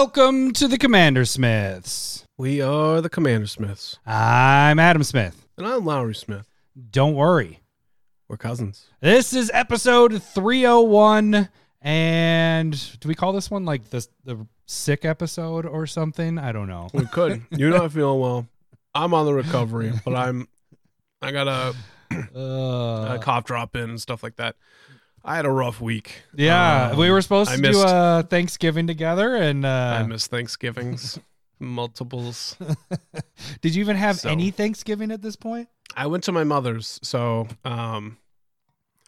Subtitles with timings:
[0.00, 2.24] Welcome to the Commander Smiths.
[2.36, 3.98] We are the Commander Smiths.
[4.06, 5.48] I'm Adam Smith.
[5.56, 6.46] And I'm Lowry Smith.
[6.92, 7.58] Don't worry.
[8.28, 8.86] We're cousins.
[9.00, 11.48] This is episode 301.
[11.82, 16.38] And do we call this one like the, the sick episode or something?
[16.38, 16.88] I don't know.
[16.94, 17.42] We could.
[17.50, 18.46] You're not feeling well.
[18.94, 20.46] I'm on the recovery, but I'm
[21.20, 21.74] I got a,
[22.36, 24.54] Uh, a cough drop in and stuff like that.
[25.28, 26.22] I had a rough week.
[26.34, 29.36] yeah, Um, we were supposed I to missed- do a Thanksgiving together.
[29.36, 31.18] And I uh, missed Thanksgivings,
[31.60, 32.56] multiples.
[33.60, 35.68] did you even have So- any Thanksgiving at this point?
[35.96, 38.18] I went to my mother's, so um,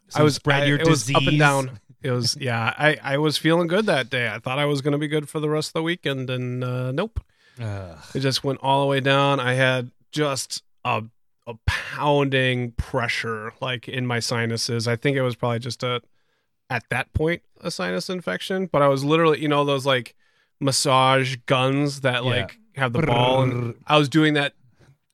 [0.08, 1.38] So I was spread I- your it was up and disease?
[1.38, 1.80] down.
[2.02, 2.72] It was yeah.
[2.78, 4.26] I I was feeling good that day.
[4.26, 6.64] I thought I was going to be good for the rest of the weekend, and
[6.64, 7.20] uh, nope.
[7.60, 7.98] Ugh.
[8.14, 9.38] It just went all the way down.
[9.38, 11.02] I had just a
[11.46, 14.86] a pounding pressure like in my sinuses.
[14.86, 16.00] I think it was probably just a
[16.68, 20.14] at that point a sinus infection, but I was literally, you know, those like
[20.60, 22.30] massage guns that Yeah.
[22.30, 24.54] like have the ball and I was doing that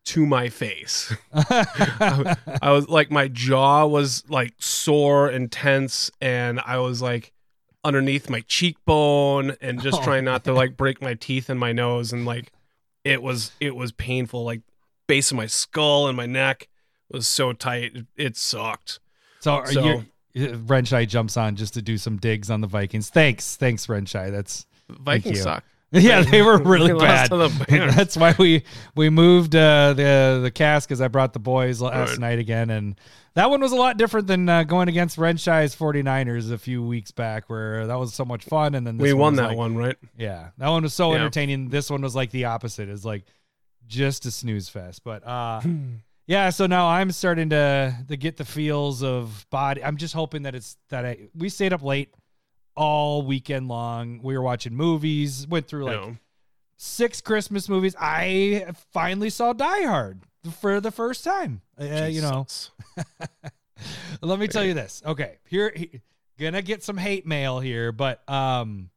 [0.06, 1.12] to my face.
[1.34, 7.32] I, I was like my jaw was like sore and tense and I was like
[7.84, 11.72] underneath my cheekbone and just Oh, trying not to like break my teeth in my
[11.72, 12.52] nose and like
[13.04, 14.60] it was it was painful like
[15.06, 16.68] base of my skull and my neck
[17.10, 18.98] was so tight it, it sucked
[19.40, 19.84] So are So-
[20.34, 23.08] you Renshai jumps on just to do some digs on the Vikings.
[23.08, 24.30] Thanks, thanks, Renshai.
[24.30, 27.30] That's vikings suck yeah, they were really They bad.
[27.68, 28.64] That's why we
[28.96, 32.18] we moved uh, the the cast because I brought the boys last Right.
[32.18, 32.96] night again, and
[33.34, 37.12] that one was a lot different than uh, going against Renshai's 49ers a few weeks
[37.12, 38.74] back, where that was so much fun.
[38.74, 41.18] And then this we won that like- one right Yeah, that one was so Yeah.
[41.20, 41.68] entertaining.
[41.70, 42.88] This one was like the opposite.
[42.88, 43.24] It's like
[43.86, 45.02] just a snooze fest.
[45.04, 45.60] But uh
[46.26, 49.82] yeah, so now I'm starting to to get the feels of body.
[49.82, 52.14] I'm just hoping that it's that I we stayed up late
[52.76, 54.20] all weekend long.
[54.22, 56.16] We were watching movies, went through like know.
[56.76, 57.94] six Christmas movies.
[57.98, 60.20] I finally saw Die Hard
[60.60, 61.62] for the first time.
[61.80, 62.46] Uh, you know,
[64.20, 65.02] let me tell you this.
[65.04, 66.00] Okay, here he-
[66.38, 68.90] gonna get some hate mail here, but um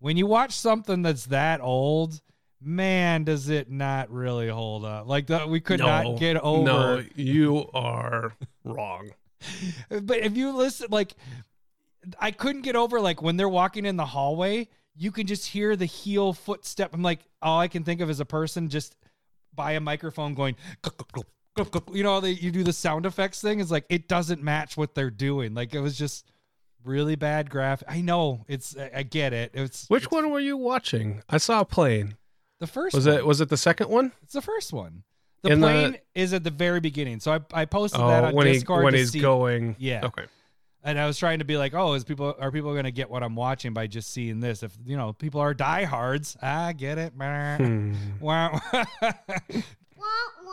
[0.00, 2.20] when you watch something that's that old,
[2.62, 5.06] man, does it not really hold up.
[5.06, 8.32] Like the, we could no, not get over no you are
[8.64, 9.10] wrong
[9.88, 11.14] but if you listen like
[12.18, 15.76] I couldn't get over like when they're walking in the hallway, you can just hear
[15.76, 16.94] the heel footstep.
[16.94, 18.96] I'm like, all I can think of is a person just
[19.54, 20.56] by a microphone going,
[21.92, 23.60] you know, they, you do the sound effects thing.
[23.60, 25.54] It's like it doesn't match what they're doing.
[25.54, 26.30] Like it was just
[26.84, 27.82] really bad graph.
[27.86, 29.50] I know it's, I get it.
[29.54, 32.16] It's which it's one were you watching i saw a plane
[32.60, 33.16] The first was one.
[33.16, 35.02] it was it the second one It's the first one.
[35.42, 37.18] The In the- plane is at the very beginning.
[37.20, 39.74] So I, I posted that oh on when Discord he when to he's see- going
[39.78, 40.04] Yeah.
[40.04, 40.26] okay
[40.84, 43.10] And I was trying to be like, oh, is people are people going to get
[43.10, 44.62] what I'm watching by just seeing this?
[44.62, 47.12] If you know, people are diehards, I get it.
[47.14, 47.92] Hmm.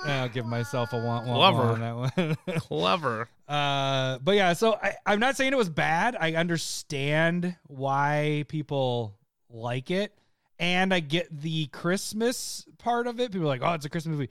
[0.06, 1.70] I'll give myself a want, want, Clever.
[1.74, 1.80] on
[2.14, 2.58] that one.
[2.60, 6.16] clever uh, but yeah, so I, I'm not saying it was bad.
[6.20, 9.16] I understand why people
[9.50, 10.14] like it,
[10.60, 13.32] and I get the Christmas part of it.
[13.32, 14.30] People are like, oh, it's a Christmas movie.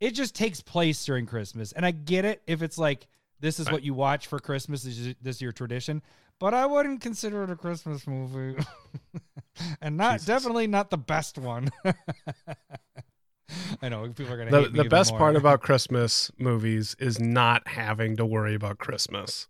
[0.00, 3.06] It just takes place during Christmas, and I get it if it's like
[3.40, 4.82] this is what you watch for Christmas.
[4.82, 6.02] This is, this is your tradition,
[6.38, 8.62] but I wouldn't consider it a Christmas movie,
[9.80, 10.26] and not Jesus.
[10.26, 11.70] definitely not the best one.
[13.82, 14.50] I know people are gonna.
[14.50, 15.18] the the best more.
[15.18, 19.48] part about Christmas movies is not having to worry about Christmas.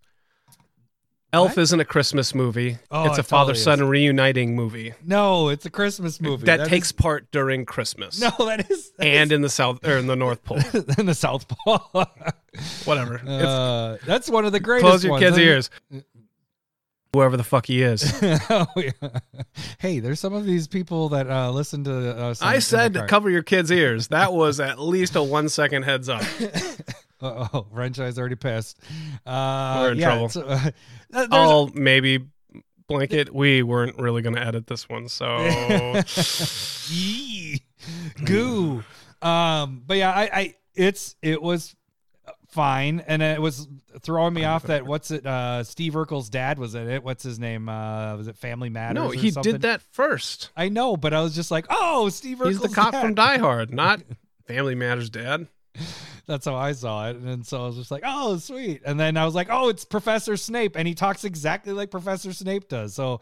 [1.36, 2.78] Elf isn't a Christmas movie.
[2.90, 6.68] Oh, it's it a father totally son reuniting movie no, it's a Christmas movie that
[6.68, 10.16] takes part during Christmas No, that is that and in the south or in the
[10.16, 10.58] North Pole.
[10.98, 12.06] in the South Pole.
[12.84, 13.20] Whatever.
[13.26, 14.86] Uh, that's one of the greatest.
[14.86, 15.42] close your ones, kids' huh?
[15.42, 15.70] ears.
[17.12, 18.12] Whoever the fuck he is.
[18.22, 18.90] oh, yeah.
[19.78, 22.42] Hey, there's some of these people that uh, listen to us.
[22.42, 24.08] I said cover your kids' ears.
[24.08, 26.22] That was at least a one second heads up.
[27.20, 28.78] Uh oh, franchise already passed.
[29.24, 30.28] Uh, We're in yeah, trouble.
[30.28, 30.42] so,
[31.14, 32.26] uh, I'll maybe
[32.88, 33.34] blanket.
[33.34, 35.38] We weren't really going to edit this one, so
[36.88, 37.62] Yee.
[38.24, 38.82] goo.
[39.22, 41.74] Um, but yeah, I, I, it's, it was
[42.48, 43.66] fine, and it was
[44.02, 45.26] throwing me off that what's it?
[45.26, 47.02] Uh, Steve Urkel's dad was in it.
[47.02, 47.68] What's his name?
[47.68, 48.94] Uh, was it Family Matters?
[48.94, 49.52] no, he something?
[49.52, 50.50] did that first.
[50.56, 53.00] I know, but I was just like, oh, Steve Urkel's He's the cop dad.
[53.00, 54.02] from Die Hard, not
[54.46, 55.48] Family Matters dad.
[56.26, 57.16] That's how I saw it.
[57.16, 58.82] And so I was just like, oh, sweet.
[58.84, 60.74] And then I was like, oh, it's Professor Snape.
[60.76, 62.94] And he talks exactly like Professor Snape does.
[62.94, 63.20] So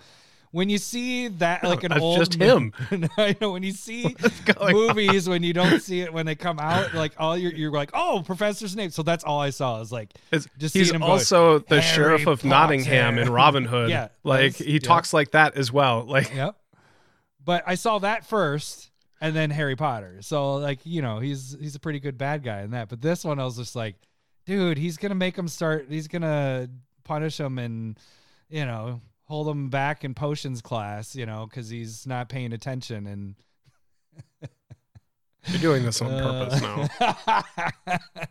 [0.53, 2.19] when you see that, oh, like an that's old.
[2.19, 2.73] just him.
[3.19, 3.51] I know.
[3.51, 4.05] When you see
[4.47, 4.73] going on?
[4.73, 7.91] movies, when you don't see it when they come out, like all you're, you're like,
[7.93, 8.93] oh, Professor Snape.
[8.93, 9.81] So that's all I saw.
[9.83, 13.19] is like, It's- Just he's seeing him go, also the "Harry sheriff of Potter." Nottingham
[13.19, 13.91] in Robin Hood.
[13.95, 14.79] Yeah, like he yeah.
[14.79, 16.05] talks like that as well.
[16.07, 16.57] Like yep.
[17.45, 18.91] but I saw that first
[19.21, 20.19] and then Harry Potter.
[20.21, 22.89] So like, you know, he's he's a pretty good bad guy in that.
[22.89, 23.97] But this one I was just like,
[24.47, 26.69] dude, he's gonna make him start he's gonna
[27.05, 27.99] punish him and
[28.49, 33.07] you know, hold him back in potions class, you know, because he's not paying attention
[33.07, 33.35] and
[35.47, 37.43] You're doing this on uh, purpose now.
[37.87, 37.99] now.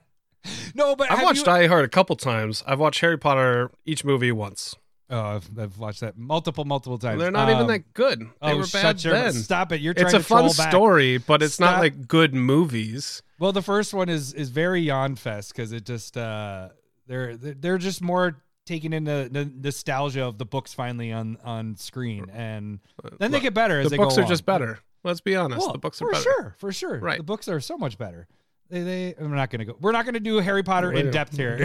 [0.76, 2.64] no, but I've watched you- Die Hard a couple times.
[2.66, 4.76] I've watched Harry Potter each movie once.
[5.10, 7.20] Oh, I've, I've watched that multiple, multiple times.
[7.20, 8.22] They're not even Um, that good.
[8.22, 9.34] They oh, were shut bad your- then.
[9.34, 9.82] Stop it!
[9.82, 10.70] You're trying It's a to fun back.
[10.72, 13.22] story, but it's not like good movies.
[13.40, 16.70] Well, the first one is is very yawn fest because it just uh
[17.08, 21.76] they're they're just more taking in the, the nostalgia of the books finally on on
[21.76, 22.80] screen, and
[23.20, 24.80] then they get better as the they books are just better.
[25.04, 25.60] Let's be honest.
[25.60, 26.24] Well, the books are for better.
[26.24, 26.98] sure, for sure.
[27.00, 27.18] Right.
[27.18, 28.26] the books are so much better.
[28.74, 29.16] They they.
[29.20, 29.78] I'm not gonna go.
[29.80, 31.58] We're not gonna do Harry Potter We're in depth here.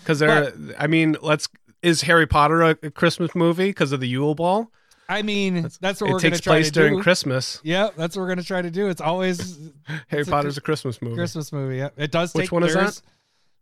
[0.00, 1.48] Because they're, I mean, let's.
[1.80, 4.70] Is Harry Potter a, a Christmas movie because of the Yule Ball?
[5.08, 7.02] I mean, that's, what we're it gonna takes try place to during do.
[7.02, 7.60] Christmas.
[7.62, 8.88] Yeah, that's what we're gonna try to do.
[8.88, 9.58] It's always
[10.08, 11.16] Harry It's Potter's a Christmas movie.
[11.16, 11.78] Christmas movie.
[11.78, 12.32] Yeah, it does.
[12.32, 12.62] Take place.
[12.62, 13.02] Which take, one is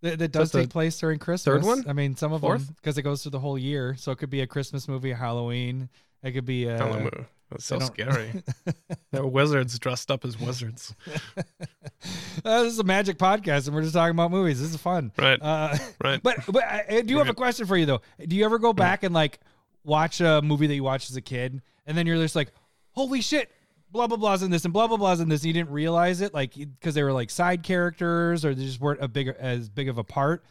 [0.03, 1.55] It, it does that take place during Christmas.
[1.55, 1.85] Third one?
[1.89, 3.95] I mean, some of them because it goes through the whole year.
[3.97, 5.89] So it could be a Christmas movie, a Halloween.
[6.25, 6.79] It could be a.
[6.79, 7.27] Halloween.
[7.53, 8.43] That's so scary.
[9.13, 10.95] They're wizards dressed up as wizards.
[12.45, 14.61] Uh, this is a magic podcast, and we're just talking about movies.
[14.61, 15.13] This is fun.
[15.17, 15.41] Right.
[15.41, 16.21] Uh, Right.
[16.25, 18.01] but but I, do have a question for you though.
[18.27, 19.39] Do you ever go back and like
[19.85, 22.51] watch a movie that you watched as a kid, and then you're just like,
[22.91, 23.53] "Holy shit!"
[23.93, 25.43] Blah blah blah's in this and blah blah blah's in this.
[25.43, 28.81] And you didn't realize it, like because they were like side characters or they just
[28.81, 30.43] weren't a big as big of a part,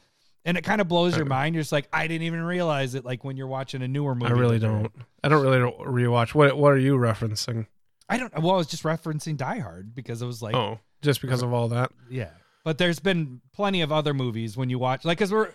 [0.46, 1.56] and it kind of blows your mind.
[1.56, 3.06] You're just like, I didn't even realize it.
[3.06, 4.92] Like when you're watching a newer movie, I really don't.
[5.24, 6.34] I don't really don't rewatch.
[6.34, 7.68] What What are you referencing?
[8.10, 8.34] I don't.
[8.40, 11.54] Well, I was just referencing Die Hard because it was like, oh, just because of
[11.54, 11.92] all that.
[12.10, 12.32] Yeah.
[12.64, 15.52] But there's been plenty of other movies when you watch like cuz we're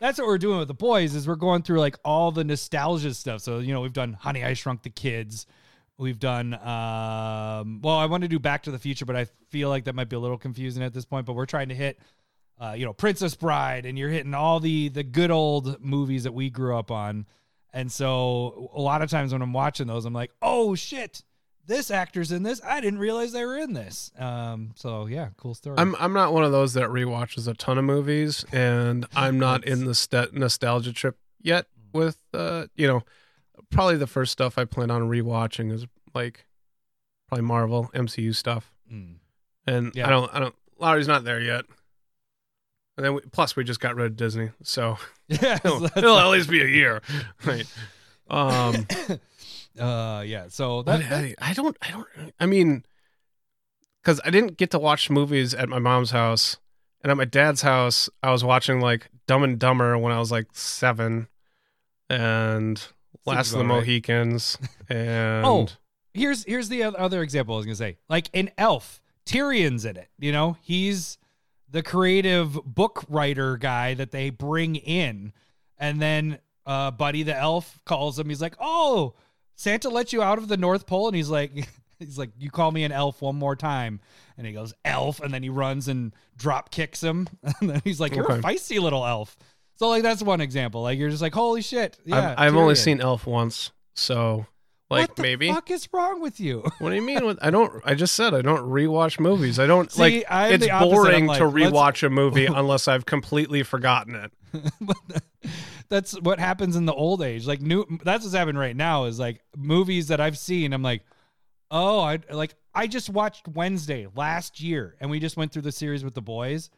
[0.00, 3.14] that's what we're doing with the boys is we're going through like all the nostalgia
[3.14, 3.40] stuff.
[3.40, 5.46] So, you know, we've done Honey I Shrunk the Kids.
[5.96, 9.68] We've done um well, I want to do Back to the Future, but I feel
[9.68, 12.00] like that might be a little confusing at this point, but we're trying to hit
[12.60, 16.32] uh, you know, Princess Bride and you're hitting all the the good old movies that
[16.34, 17.26] we grew up on.
[17.72, 21.22] And so a lot of times when I'm watching those, I'm like, "Oh shit,
[21.66, 22.60] this actor's in this.
[22.62, 25.76] I didn't realize they were in this." Um, so yeah, cool story.
[25.78, 29.64] I'm I'm not one of those that rewatches a ton of movies, and I'm not
[29.64, 31.66] in the st- nostalgia trip yet.
[31.94, 33.02] With uh, you know,
[33.70, 36.44] probably the first stuff I plan on rewatching is like
[37.28, 39.14] probably Marvel MCU stuff, Mm.
[39.66, 40.06] and Yeah.
[40.06, 41.64] I don't I don't Larry's not there yet.
[42.96, 44.98] And then we, plus we just got rid of Disney, so
[45.28, 47.00] Yeah, it'll, it'll at least be a year,
[47.44, 47.66] right?
[48.28, 48.86] Um,
[49.78, 50.46] uh, yeah.
[50.48, 52.06] So that, that- I, don't, I don't,
[52.38, 52.84] I mean,
[54.02, 56.58] because I didn't get to watch movies at my mom's house,
[57.02, 60.30] and at my dad's house, I was watching like Dumb and Dumber when I was
[60.30, 61.28] like seven,
[62.10, 62.82] and
[63.24, 63.80] Last of the about right.
[63.80, 65.68] Mohicans, and Oh.
[66.12, 67.96] here's here's the other example I was gonna say.
[68.08, 70.08] Like in Elf, Tyrion's in it.
[70.18, 71.18] You know, he's
[71.72, 75.32] the creative book writer guy that they bring in,
[75.78, 78.28] and then uh, Buddy the elf calls him.
[78.28, 79.14] He's like, "Oh,
[79.56, 81.68] Santa let you out of the North Pole," and he's like.
[81.98, 84.00] He's like, you call me an elf one more time,
[84.36, 87.28] and he goes elf, and then he runs and drop kicks him,
[87.60, 89.36] and then he's like, you're a feisty little elf.
[89.76, 90.82] So like that's one example.
[90.82, 92.32] Like you're just like, holy shit, yeah.
[92.32, 94.46] I've, I've only seen Elf once, so
[94.92, 95.52] like maybe what the maybe.
[95.52, 96.64] fuck is wrong with you?
[96.78, 97.24] What do you mean?
[97.24, 97.82] What- I don't.
[97.84, 99.58] I just said I don't rewatch movies.
[99.58, 100.24] I don't See, like.
[100.28, 100.88] I'm it's the opposite.
[100.90, 104.32] I'm boring like, to let's- rewatch a movie unless I've completely forgotten it.
[104.80, 105.22] But
[105.88, 107.46] that's what happens in the old age.
[107.46, 111.02] Like new that's what's happening right now is like movies that I've seen, I'm like,
[111.70, 115.72] oh, I like I just watched Wednesday last year and we just went through the
[115.72, 116.70] series with the boys.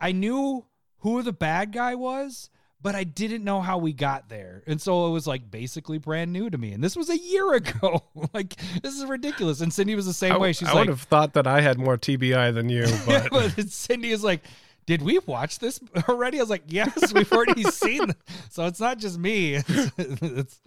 [0.00, 0.64] I knew
[0.98, 2.50] who the bad guy was,
[2.82, 4.62] but I didn't know how we got there.
[4.66, 6.72] And so it was like basically brand new to me.
[6.72, 8.02] And this was a year ago.
[8.34, 9.60] like this is ridiculous.
[9.60, 10.52] And Cindy was the same I, way.
[10.52, 13.68] She's I like would have thought that I had more TBI than you, but but
[13.70, 14.42] Cindy is like,
[14.84, 16.38] did we watch this already?
[16.38, 18.08] I was like, yes, we've already seen.
[18.08, 18.16] This.
[18.50, 19.54] So it's not just me.
[19.54, 20.60] It's it's,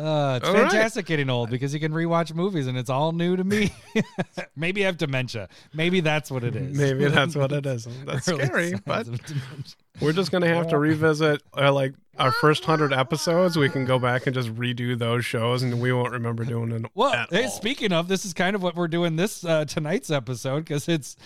[0.00, 0.70] uh, it's All right.
[0.70, 3.72] fantastic getting old because you can rewatch movies and it's all new to me.
[4.56, 5.48] Maybe I have dementia.
[5.74, 6.76] Maybe that's what it is.
[6.76, 7.86] maybe that's what it is.
[8.04, 9.06] That's scary, but
[10.00, 13.56] we're just gonna have to revisit uh, like our first hundred episodes.
[13.56, 16.86] We can go back and just redo those shows, and we won't remember doing it.
[16.94, 20.60] Well, hey, speaking of, this is kind of what we're doing this uh, tonight's episode
[20.60, 21.16] because it's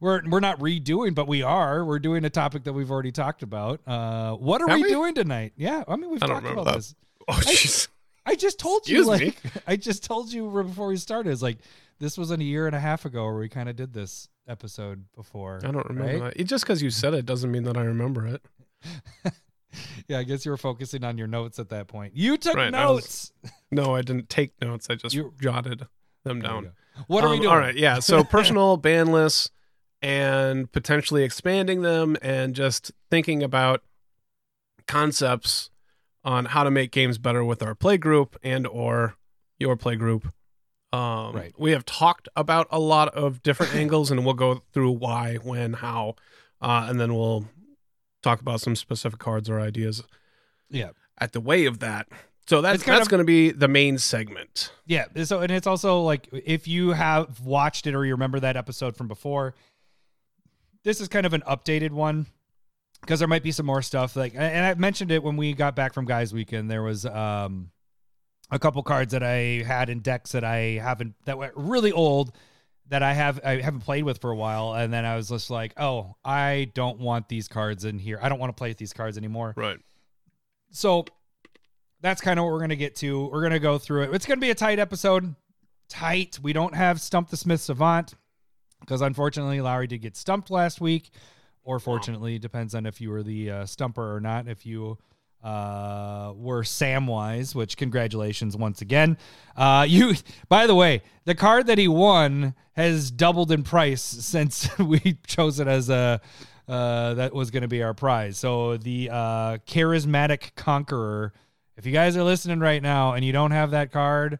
[0.00, 1.84] we're we're not redoing, but we are.
[1.84, 3.80] We're doing a topic that we've already talked about.
[3.86, 4.88] Uh, what are we, we?
[4.88, 5.52] doing tonight?
[5.56, 6.74] Yeah, I mean we've I talked about that.
[6.74, 6.94] this.
[7.28, 7.88] oh jeez.
[8.26, 9.34] I just told you, like, me.
[9.66, 11.30] I just told you before we started.
[11.30, 11.58] It's like
[11.98, 14.28] this was in a year and a half ago where we kind of did this
[14.48, 15.60] episode before.
[15.62, 16.34] I don't remember right?
[16.34, 16.40] that.
[16.40, 18.42] It, just because you said it doesn't mean that I remember it.
[20.06, 22.14] Yeah, I guess you were focusing on your notes at that point.
[22.14, 23.52] You took Right, I was- notes.
[23.72, 24.86] No, I didn't take notes.
[24.88, 25.88] I just You- jotted.
[26.22, 26.70] them down.
[27.08, 27.52] What are we Um, doing?
[27.52, 27.98] All right, yeah.
[27.98, 29.50] So personal ban lists
[30.00, 33.82] and potentially expanding them and just thinking about
[34.86, 35.70] concepts
[36.24, 39.16] on how to make games better with our play group and or
[39.58, 40.26] your play group.
[40.92, 41.52] Um, Right.
[41.58, 45.74] We have talked about a lot of different angles, and we'll go through why, when,
[45.74, 46.14] how,
[46.60, 47.46] uh, and then we'll
[48.22, 50.02] talk about some specific cards or ideas
[50.70, 50.90] Yeah.
[51.18, 52.08] at the way of that.
[52.46, 54.70] So that's kind that's going to be the main segment.
[54.86, 55.06] Yeah.
[55.24, 58.96] So, and it's also like if you have watched it or you remember that episode
[58.96, 59.54] from before,
[60.84, 62.26] this is kind of an updated one
[63.04, 64.16] because there might be some more stuff.
[64.16, 66.70] Like, and I mentioned it when we got back from Guys Weekend.
[66.70, 67.70] There was um,
[68.50, 72.32] a couple cards that I had in decks that I haven't that were really old
[72.88, 75.50] that I have I haven't played with for a while, and then I was just
[75.50, 78.18] like, oh, I don't want these cards in here.
[78.22, 79.54] I don't want to play with these cards anymore.
[79.56, 79.78] Right.
[80.70, 81.04] So
[82.00, 83.26] that's kind of what we're going to get to.
[83.26, 84.14] We're going to go through it.
[84.14, 85.34] It's going to be a tight episode.
[85.88, 86.38] Tight.
[86.42, 88.14] We don't have Stump the Smith Savant
[88.80, 91.10] because unfortunately Lowry did get stumped last week,
[91.64, 94.46] or fortunately, depends on if you were the uh, stumper or not.
[94.48, 94.98] If you
[95.42, 99.18] uh, were Samwise, which congratulations once again.
[99.56, 100.14] Uh, you,
[100.48, 105.60] by the way, the card that he won has doubled in price since we chose
[105.60, 106.20] it as a
[106.66, 108.38] uh, that was going to be our prize.
[108.38, 111.34] So the uh, charismatic conqueror.
[111.76, 114.38] If you guys are listening right now and you don't have that card,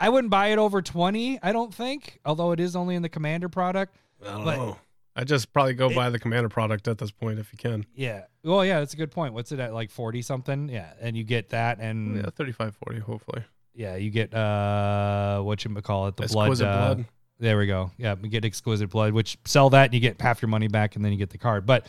[0.00, 1.38] I wouldn't buy it over twenty.
[1.42, 3.96] I don't think, although it is only in the commander product.
[4.24, 4.78] I don't But- know.
[5.16, 7.84] I just probably go It- buy the commander product at this point if you can.
[7.94, 8.24] Yeah.
[8.44, 9.34] Well, yeah, that's a good point.
[9.34, 10.68] What's it at like 40 something?
[10.68, 10.92] Yeah.
[11.00, 13.42] And you get that and Yeah, yeah, 35, 40, hopefully.
[13.74, 16.54] Yeah, you get uh what you call it, the blood, uh,
[16.94, 17.04] blood.
[17.38, 17.90] There we go.
[17.96, 20.96] Yeah, we get exquisite blood, which sell that and you get half your money back
[20.96, 21.66] and then you get the card.
[21.66, 21.86] But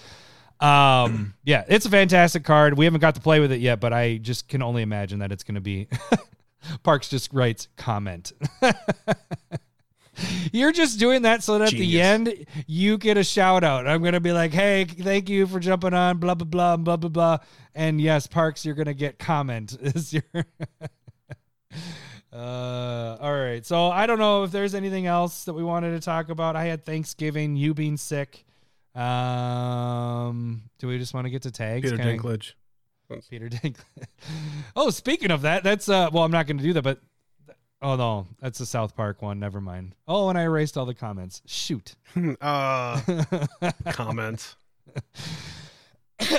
[0.59, 2.77] um yeah, it's a fantastic card.
[2.77, 5.31] We haven't got to play with it yet, but I just can only imagine that
[5.31, 5.87] it's going to be
[6.83, 8.33] Parks just writes comment.
[10.51, 13.87] You're just doing that so that at the end you get a shout out.
[13.87, 17.09] I'm gonna be like, "Hey, thank you for jumping on." Blah blah blah blah blah
[17.09, 17.37] blah.
[17.73, 19.77] And yes, Parks, you're gonna get comment.
[19.81, 20.23] Is your
[22.33, 23.65] uh, all right.
[23.65, 26.55] So I don't know if there's anything else that we wanted to talk about.
[26.55, 28.45] I had Thanksgiving, you being sick.
[28.95, 31.89] Um, do we just want to get to tags?
[31.89, 32.53] Peter Kinda- Dinklage.
[33.29, 33.77] Peter Dinklage.
[34.75, 36.09] oh, speaking of that, that's uh.
[36.11, 36.99] Well, I'm not going to do that, but
[37.81, 39.39] oh no, that's the South Park one.
[39.39, 39.95] Never mind.
[40.07, 41.41] Oh, and I erased all the comments.
[41.45, 41.95] Shoot.
[42.41, 43.01] uh,
[43.91, 44.55] comment.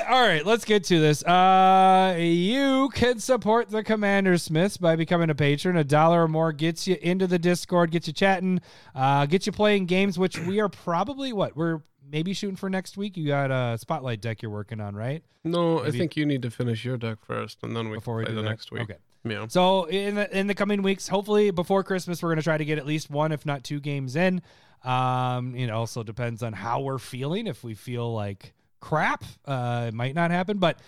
[0.08, 1.24] All right, let's get to this.
[1.24, 5.76] Uh, you can support the Commander Smiths by becoming a patron.
[5.76, 8.60] A dollar or more gets you into the Discord, gets you chatting,
[8.94, 12.96] uh, gets you playing games, which we are probably what we're maybe shooting for next
[12.96, 13.16] week.
[13.16, 15.24] You got a spotlight deck you're working on, right?
[15.42, 18.24] No, I think you need to finish your deck first, and then we Before we
[18.24, 18.50] can play do the that?
[18.50, 18.82] next week.
[18.82, 18.98] Okay.
[19.24, 19.46] Yeah.
[19.48, 22.78] So in the in the coming weeks, hopefully before Christmas, we're gonna try to get
[22.78, 24.42] at least one, if not two games in.
[24.84, 27.46] Um, it also depends on how we're feeling.
[27.46, 30.58] If we feel like crap, uh, it might not happen.
[30.58, 30.78] But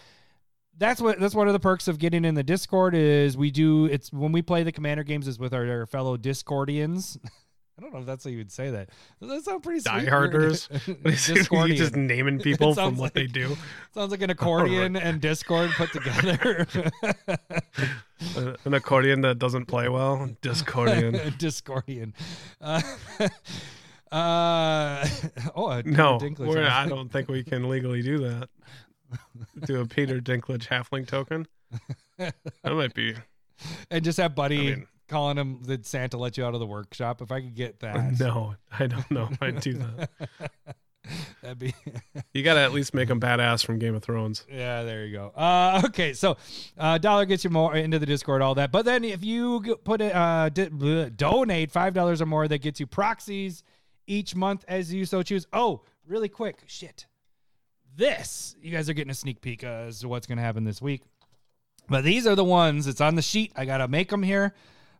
[0.76, 3.86] that's what that's one of the perks of getting in the Discord is we do
[3.86, 7.18] it's when we play the commander games is with our, our fellow Discordians.
[7.76, 8.90] I don't know if that's how you would say that.
[9.20, 10.06] Does that sound pretty sweet?
[10.06, 10.68] Dieharders?
[11.68, 13.56] you just naming people from what they do.
[13.92, 16.68] Sounds like an accordion and Discord put together.
[18.36, 20.28] Uh, An accordion that doesn't play well.
[20.42, 21.14] Discordian.
[21.38, 22.12] Discordian.
[22.60, 22.80] Uh,
[24.14, 25.06] uh,
[25.54, 28.48] oh, a no, I don't think we can legally do that.
[29.64, 31.46] Do a Peter Dinklage halfling token.
[32.18, 33.14] That might be.
[33.90, 36.66] And just have Buddy I mean- calling him that Santa let you out of the
[36.66, 37.22] workshop.
[37.22, 40.10] If I could get that, No, I don't know if I'd do that.
[41.42, 41.74] that'd be.
[42.32, 44.46] You got to at least make him badass from Game of Thrones.
[44.50, 45.32] Yeah, there you go.
[45.36, 46.36] Uh, okay, so
[46.78, 48.72] uh, dollar gets you more into the Discord, all that.
[48.72, 52.58] But then if you put it, uh, di- bleh, donate five dollars or more, that
[52.58, 53.62] gets you proxies
[54.06, 55.46] each month as you so choose.
[55.52, 57.06] Oh, really quick, shit.
[57.96, 60.82] This you guys are getting a sneak peek as to what's going to happen this
[60.82, 61.02] week.
[61.88, 62.86] But these are the ones.
[62.86, 63.52] It's on the sheet.
[63.56, 64.54] I gotta make them here.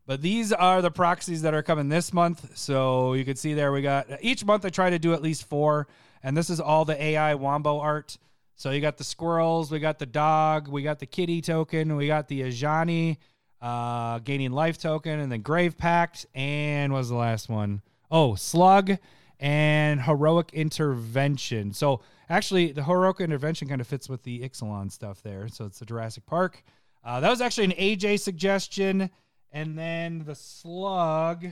[0.07, 2.57] But these are the proxies that are coming this month.
[2.59, 5.49] So you can see there we got each month I try to do at least
[5.49, 5.87] four.
[6.23, 8.17] And this is all the AI Wombo art.
[8.57, 12.07] So you got the squirrels, we got the dog, we got the kitty token, we
[12.07, 13.19] got the Ajani
[13.61, 17.83] uh, gaining life token, and then Grave Pact, and was the last one?
[18.11, 18.97] Oh, Slug
[19.41, 21.73] and Heroic Intervention.
[21.73, 25.49] So actually, the Heroic Intervention kind of fits with the Ixalan stuff there.
[25.49, 26.63] So it's the Jurassic Park.
[27.03, 29.11] Uh, that was actually an AJ suggestion.
[29.55, 31.47] And then the Slug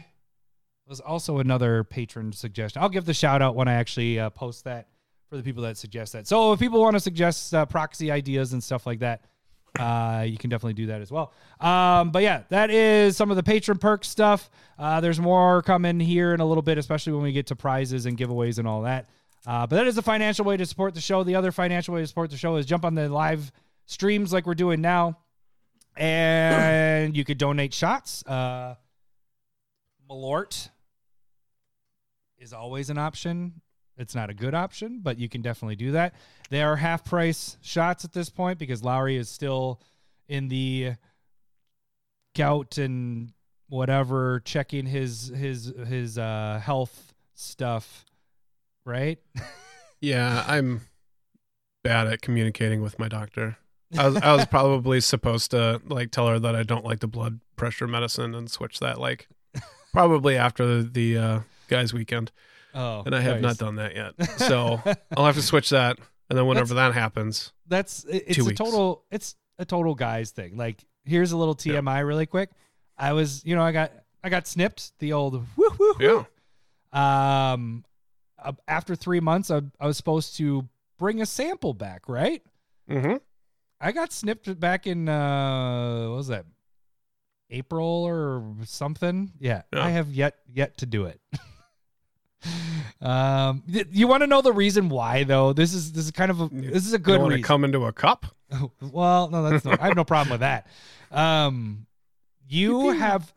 [0.88, 2.82] was also another patron suggestion.
[2.82, 4.88] I'll give the shout out when I actually uh, post that
[5.30, 6.26] for the people that suggest that.
[6.26, 9.24] So if people want to suggest uh, proxy ideas and stuff like that,
[9.78, 11.32] uh, you can definitely do that as well.
[11.60, 14.50] Um, but yeah, that is some of the patron perk stuff.
[14.76, 18.04] Uh, there's more coming here in a little bit, especially when we get to prizes
[18.04, 19.08] and giveaways and all that.
[19.46, 21.22] Uh, but that is a financial way to support the show.
[21.22, 23.52] The other financial way to support the show is jump on the live
[23.86, 25.18] streams like we're doing now,
[25.96, 28.24] and you could donate shots.
[28.26, 28.76] Uh,
[30.10, 30.70] Malort
[32.38, 33.60] is always an option.
[33.96, 36.14] It's not a good option, but you can definitely do that.
[36.50, 39.80] They are half price shots at this point because Lowry is still
[40.28, 40.94] in the
[42.34, 43.32] gout and
[43.68, 48.04] whatever checking his his his uh health stuff,
[48.84, 49.18] right?
[50.04, 50.80] Yeah, I'm
[51.84, 53.56] bad at communicating with my doctor.
[53.98, 57.06] I was I was probably supposed to like tell her that I don't like the
[57.08, 59.28] blood pressure medicine and switch that like
[59.92, 62.30] probably after the uh, guys weekend,
[62.74, 63.42] Oh, and I have nice.
[63.42, 64.14] not done that yet.
[64.38, 64.80] So
[65.16, 65.98] I'll have to switch that,
[66.30, 68.58] and then whenever that happens, that's it's a weeks.
[68.58, 70.56] total it's a total guys thing.
[70.56, 72.50] Like here's a little TMI really quick.
[72.96, 73.92] I was, you know, I got
[74.24, 76.24] I got snipped the old woo woo yeah,
[76.92, 77.84] Um
[78.66, 80.68] after 3 months I, I was supposed to
[80.98, 82.42] bring a sample back, right?
[82.90, 83.16] mm-hmm.
[83.84, 86.44] I got snipped back in uh what was that?
[87.50, 89.32] April or something.
[89.40, 89.84] Yeah, Yeah.
[89.84, 91.20] I have yet yet to do it.
[93.00, 95.52] um y- you want to know the reason why though?
[95.52, 97.46] This is this is kind of a this is a good want to reason.
[97.46, 98.26] come into a cup.
[98.80, 100.66] well, no, that's no, I have no problem with that.
[101.10, 101.86] Um,
[102.48, 103.32] you have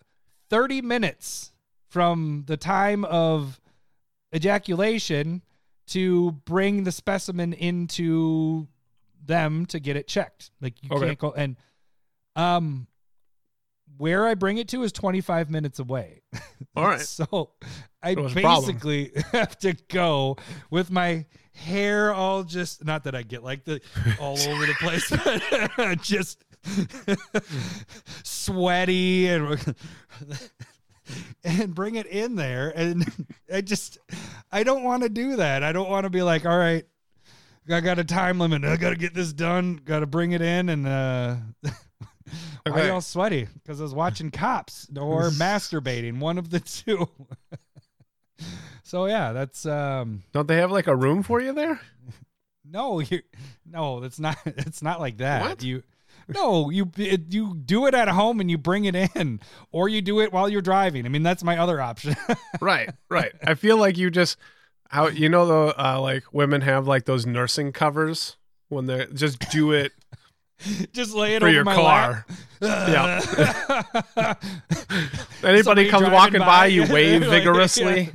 [0.50, 1.52] 30 minutes
[1.90, 3.60] from the time of
[4.34, 5.42] ejaculation
[5.88, 8.68] to bring the specimen into
[9.26, 10.52] them to get it checked.
[10.62, 11.08] Like you Okay.
[11.08, 11.56] can't go and
[12.36, 12.88] um
[13.98, 16.22] where I bring it to is 25 minutes away.
[16.76, 17.00] All right.
[17.06, 17.52] So
[18.04, 18.66] I So it's a problem.
[18.76, 20.36] basically have to go
[20.70, 23.80] with my hair all just not that I get like the
[24.20, 25.10] all over the place,
[25.78, 26.44] but just
[28.24, 29.76] sweaty and
[31.44, 32.70] and bring it in there.
[32.76, 33.06] And
[33.54, 33.98] I just
[34.52, 35.64] I don't want to do that.
[35.64, 36.86] I don't want to be like, all right,
[37.70, 38.64] I got a time limit.
[38.64, 39.80] I got to get this done.
[39.84, 41.72] Got to bring it in and uh why
[42.68, 42.88] Okay.
[42.88, 43.48] y'all sweaty?
[43.54, 47.08] Because I was watching cops or masturbating, one of the two.
[48.84, 51.80] so yeah, that's um Don't they have like a room for you there?
[52.70, 53.22] no, you
[53.66, 55.42] no, that's not it's not like that.
[55.42, 55.64] What?
[55.64, 55.84] You
[56.28, 59.40] no, you it, you do it at home and you bring it in,
[59.72, 61.06] or you do it while you're driving.
[61.06, 62.16] I mean, that's my other option.
[62.62, 63.32] right, right.
[63.46, 64.38] I feel like you just
[64.90, 68.38] how you know the uh, like women have like those nursing covers
[68.70, 69.94] when they're just do it
[70.94, 72.26] Just lay it for over your my car.
[72.28, 72.32] lap.
[75.44, 78.10] Anybody Somebody comes walking by, by, you wave like, vigorously.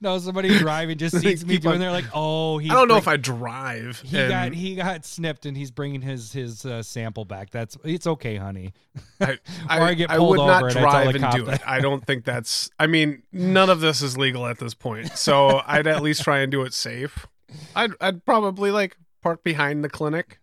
[0.00, 1.80] no, somebody driving just sees me doing.
[1.80, 4.00] They're like, oh, he's I don't know bring- if I drive.
[4.04, 7.50] He and got he got snipped and he's bringing his his uh, sample back.
[7.50, 8.72] That's it's okay, honey.
[9.20, 9.32] I,
[9.68, 11.60] or I get I pulled would not over and I tell drive and do it.
[11.66, 12.70] I don't think that's.
[12.78, 16.38] I mean, none of this is legal at this point, so I'd at least try
[16.38, 17.26] and do it safe.
[17.74, 20.38] I'd I'd probably like park behind the clinic.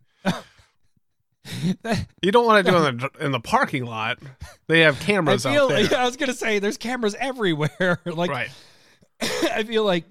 [2.21, 4.19] You don't want to do it in the in the parking lot.
[4.67, 7.99] They have I cameras feel out there, yeah, I was gonna say there's cameras everywhere.
[8.05, 8.49] like right?
[9.21, 10.05] I feel like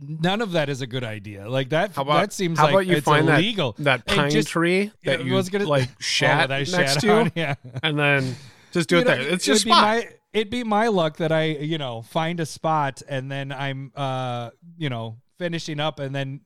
[0.00, 1.48] none of that is a good idea.
[1.48, 3.74] Like that How about that seems how like about you it's find illegal.
[3.78, 6.72] that that pine just- tree that you was gonna- like Oh, shat that I next
[6.74, 7.54] shat to, on, yeah.
[7.82, 8.34] and then
[8.72, 9.20] just do it know, there.
[9.20, 9.82] It's it just spot.
[9.82, 13.92] my it'd be my luck that I you know find a spot and then I'm
[13.94, 16.40] uh you know finishing up and then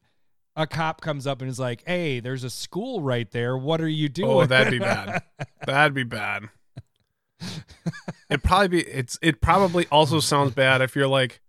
[0.56, 3.56] a cop comes up and is like, "Hey, there's a school right there.
[3.56, 5.22] What are you oh, doing?" Oh, that'd be bad.
[5.66, 6.48] That'd be bad.
[8.30, 11.40] It probably be it's it probably also sounds bad if you're like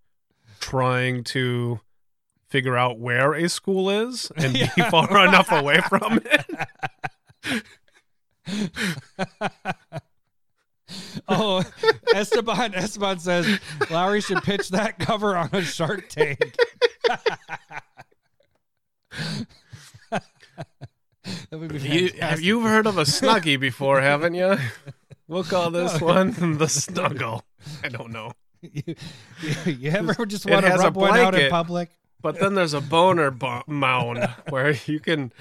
[0.59, 1.79] trying to
[2.47, 6.45] figure out where a school is and be Yeah, far enough away from it.
[11.27, 11.63] oh,
[12.13, 16.55] Esteban Esteban says Lowry should pitch that cover on a Shark Tank.
[20.11, 20.23] that
[21.51, 24.57] would be You, have you heard of a snuggie before, haven't you?
[25.27, 27.43] We'll call this one the snuggle.
[27.83, 28.31] I don't know.
[28.61, 28.95] you,
[29.65, 31.89] you, ever just want to rub one out in public?
[32.21, 35.31] But then there's a boner bo- mound where you can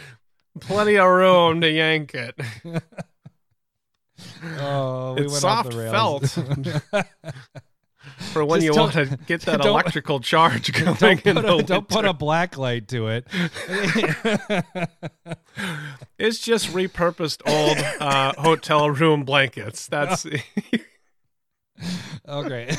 [0.60, 2.38] plenty of room to yank it.
[4.60, 6.22] Oh, we it's soft felt
[8.32, 11.56] for when Just you want to get that electrical charge going don't in put, the
[11.56, 13.26] a, don't put a black light to it.
[16.18, 19.86] It's just repurposed old uh, hotel room blankets.
[19.88, 20.42] That's okay,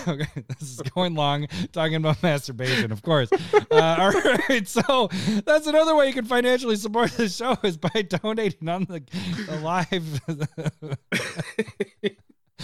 [0.07, 0.27] okay.
[0.47, 3.29] This is going long, talking about masturbation, of course.
[3.31, 5.09] Uh, all right, so
[5.45, 9.01] that's another way you can financially support the show is by donating on the,
[9.47, 10.19] the live.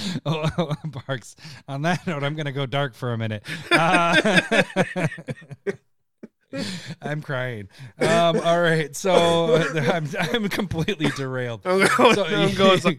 [0.26, 1.36] oh, Parks.
[1.68, 3.44] On that note, I'm going to go dark for a minute.
[3.72, 4.64] Uh,
[7.02, 7.70] I'm crying.
[8.00, 11.62] Um, all right, so I'm I'm completely derailed.
[11.66, 12.98] I'm going, So, I'm going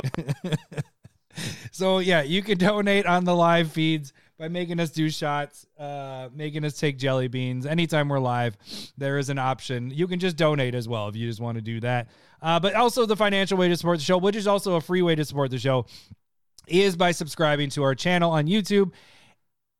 [1.70, 6.28] so yeah, you can donate on the live feeds by making us do shots, uh,
[6.34, 7.64] making us take jelly beans.
[7.64, 8.56] Anytime we're live,
[8.98, 9.90] there is an option.
[9.90, 12.08] You can just donate as well if you just want to do that.
[12.40, 15.02] Uh, but also the financial way to support the show, which is also a free
[15.02, 15.86] way to support the show,
[16.66, 18.92] is by subscribing to our channel on YouTube.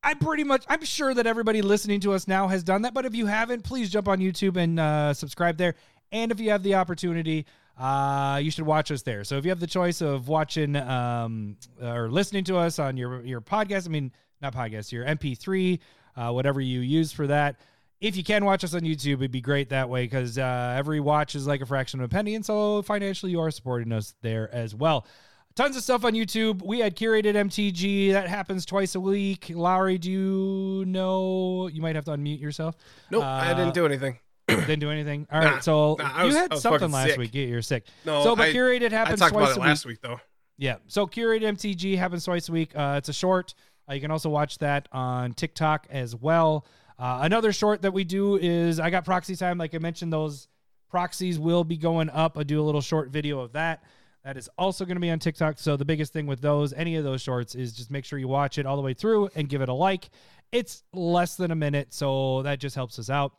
[0.02, 2.92] I pretty much, I'm sure that everybody listening to us now has done that.
[2.92, 5.76] But if you haven't, please jump on YouTube and uh, subscribe there.
[6.10, 7.46] And if you have the opportunity,
[7.78, 9.24] uh, you should watch us there.
[9.24, 13.24] So if you have the choice of watching um, or listening to us on your
[13.24, 15.78] your podcast, I mean not podcast, your MP3,
[16.16, 17.60] uh, whatever you use for that.
[18.00, 20.98] If you can watch us on YouTube, it'd be great that way because uh, every
[20.98, 24.14] watch is like a fraction of a penny, and so financially you are supporting us
[24.22, 25.06] there as well.
[25.54, 26.62] Tons of stuff on YouTube.
[26.64, 29.50] We had curated MTG that happens twice a week.
[29.54, 31.68] Lowry, do you know?
[31.68, 32.74] You might have to unmute yourself.
[33.10, 34.18] Nope, I Uh, didn't do anything.
[34.48, 35.26] Didn't do anything.
[35.30, 37.18] All right, Nah, so nah, I you was- had something last sick.
[37.18, 37.30] week.
[37.34, 37.84] Yeah, you're sick.
[38.04, 39.66] No, so, but I, curated I happens talked twice about it a week.
[39.68, 40.20] last week though.
[40.58, 40.76] Yeah.
[40.88, 42.74] So curated MTG happens twice a week.
[42.76, 43.54] Uh, it's a short.
[43.88, 46.66] Uh, you can also watch that on TikTok as well.
[46.98, 49.58] Uh, another short that we do is I got proxy time.
[49.58, 50.48] Like I mentioned, those
[50.90, 52.36] proxies will be going up.
[52.36, 53.82] I do a little short video of that.
[54.24, 55.58] That is also going to be on TikTok.
[55.58, 58.28] So the biggest thing with those, any of those shorts, is just make sure you
[58.28, 60.10] watch it all the way through and give it a like.
[60.52, 63.32] It's less than a minute, so that just helps us out.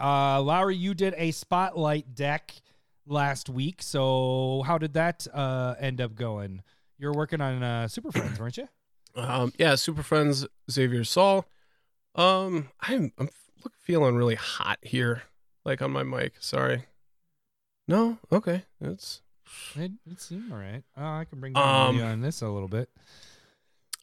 [0.00, 2.54] Uh, Lowry, you did a spotlight deck
[3.06, 3.82] last week.
[3.82, 6.62] So how did that uh, end up going?
[6.98, 8.68] You're working on uh, Super Friends, weren't you?
[9.16, 11.46] Um, yeah, Super Friends Xavier Sal.
[12.16, 13.28] Um, I'm I'm
[13.78, 15.22] feeling really hot here,
[15.64, 16.32] like on my mic.
[16.40, 16.86] Sorry.
[17.86, 19.22] No, okay, it's
[19.76, 20.82] It, it seemed all right.
[20.96, 22.88] Oh, I can bring down Um, on this a little bit.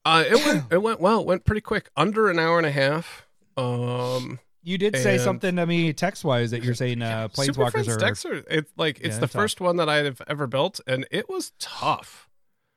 [0.06, 1.22] uh, it went it went well.
[1.22, 3.26] It went pretty quick, under an hour and a half.
[3.58, 7.72] Um, You did say something to me text wise that you're saying uh, Super planeswalkers
[7.72, 7.98] Friends are.
[7.98, 9.32] decks are it's like it's Yeah, the tough.
[9.32, 12.30] first one that I've ever built, and it was tough.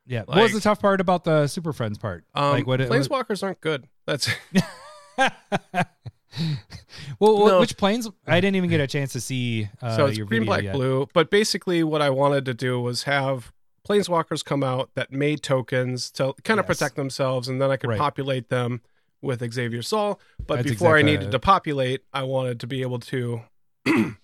[0.06, 0.22] yeah.
[0.26, 2.24] what was the tough part about the Super Friends part?
[2.34, 2.80] Um, like what?
[2.80, 3.86] Planeswalkers aren't good.
[4.06, 4.28] That's
[7.18, 7.60] well, No.
[7.60, 8.08] which planes?
[8.26, 10.74] I didn't even get a chance to see uh, so it's green, black, yet.
[10.74, 11.08] blue.
[11.12, 13.52] But basically, what I wanted to do was have
[13.88, 16.78] planeswalkers come out that made tokens to kind of Yes.
[16.78, 17.98] protect themselves, and then I could Right.
[17.98, 18.80] populate them
[19.20, 20.18] with Xavier Sal.
[20.46, 23.42] But That's before I exactly- needed to populate, I wanted to be able to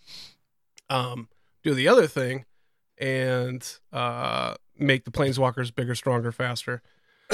[0.90, 1.28] um,
[1.62, 2.44] do the other thing
[2.98, 6.82] and uh, make the planeswalkers bigger, stronger, faster.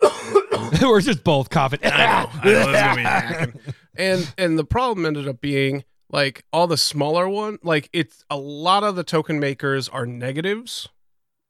[0.82, 1.80] We're just both coughing.
[1.82, 3.60] I know, I know, it's gonna be hacking.
[3.96, 8.36] and and the problem ended up being like all the smaller one like it's a
[8.36, 10.88] lot of the token makers are negatives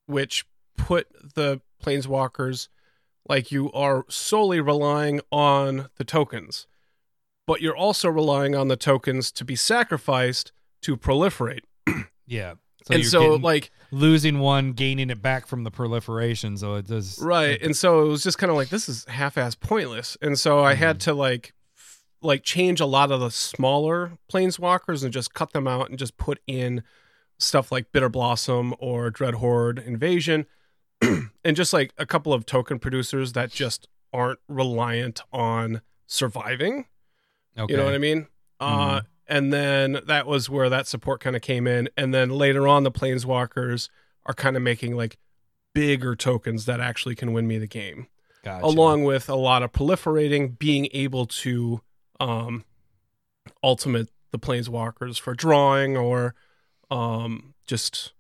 [0.07, 2.69] which put the planeswalkers
[3.29, 6.67] like you are solely relying on the tokens
[7.47, 11.61] but you're also relying on the tokens to be sacrificed to proliferate
[12.27, 12.55] yeah.
[12.87, 16.57] So and so getting- like losing one, gaining it back from the proliferation.
[16.57, 19.55] So it does right and so it was just kind of like this is half-ass
[19.57, 20.17] pointless.
[20.23, 25.03] And so i had to like f- like change a lot of the smaller planeswalkers
[25.05, 26.83] and just cut them out and just put in
[27.39, 30.47] stuff like Bitterblossom or Dreadhorde Invasion
[31.03, 36.87] and just like a couple of token producers that just aren't reliant on surviving.
[37.59, 37.73] Okay.
[37.73, 38.27] you know what i mean?
[38.61, 42.67] Uh and then that was where that support kind of came in and then later
[42.69, 43.89] on the planeswalkers
[44.25, 45.17] are kind of making like
[45.75, 48.07] bigger tokens that actually can win me the game
[48.45, 48.65] Gotcha.
[48.65, 51.81] along with a lot of proliferating being able to
[52.21, 52.65] um
[53.63, 56.35] ultimate the planeswalkers for drawing or
[56.91, 58.13] um just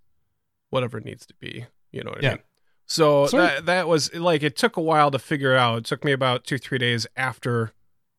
[0.70, 2.30] whatever it needs to be you know what Yeah.
[2.30, 2.42] i mean
[2.88, 3.38] so Sweet.
[3.38, 6.44] that that was like it took a while to figure out it took me about
[6.44, 7.72] two three days after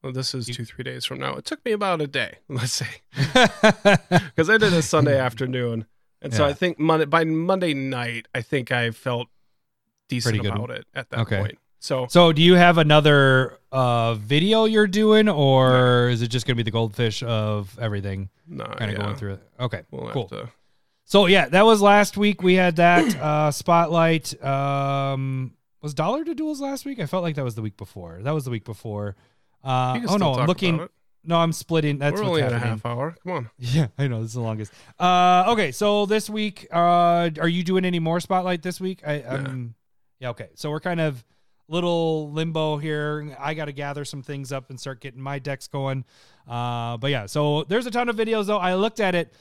[0.08, 2.72] well, this is two three days from now it took me about a day let's
[2.72, 5.86] say because I did it Sunday afternoon,
[6.22, 6.50] and so Yeah.
[6.52, 9.28] I think Monday by Monday night, I think I felt
[10.08, 10.56] decent Pretty good.
[10.56, 11.39] about it at that Okay.
[11.39, 11.58] point.
[11.80, 16.56] So so do you have another uh video you're doing or is it just gonna
[16.56, 19.41] be the goldfish of everything no, kind of yeah, going through it?
[19.60, 19.82] Okay.
[19.91, 20.30] We'll cool.
[20.30, 20.50] have to.
[21.04, 22.41] So yeah, that was last week.
[22.41, 24.41] We had that uh, spotlight.
[24.43, 27.00] Um, was Dollar to Duels last week?
[27.00, 28.20] I felt like that was the week before.
[28.24, 29.15] That was the week before.
[29.67, 30.88] Uh, oh no, I'm looking.
[31.25, 31.97] No, I'm splitting.
[31.97, 33.13] That's We're only at a half hour.
[33.23, 33.49] Come on.
[33.58, 34.71] Yeah, I know this is the longest.
[34.97, 39.01] Uh, okay, so this week, uh, are you doing any more spotlight this week?
[39.06, 39.75] I, um,
[40.21, 40.30] yeah.
[40.30, 41.25] Okay, so we're kind of
[41.67, 43.36] little limbo here.
[43.38, 46.06] I got to gather some things up and start getting my decks going.
[46.47, 48.58] Uh, but yeah, so there's a ton of videos though.
[48.58, 49.34] I looked at it,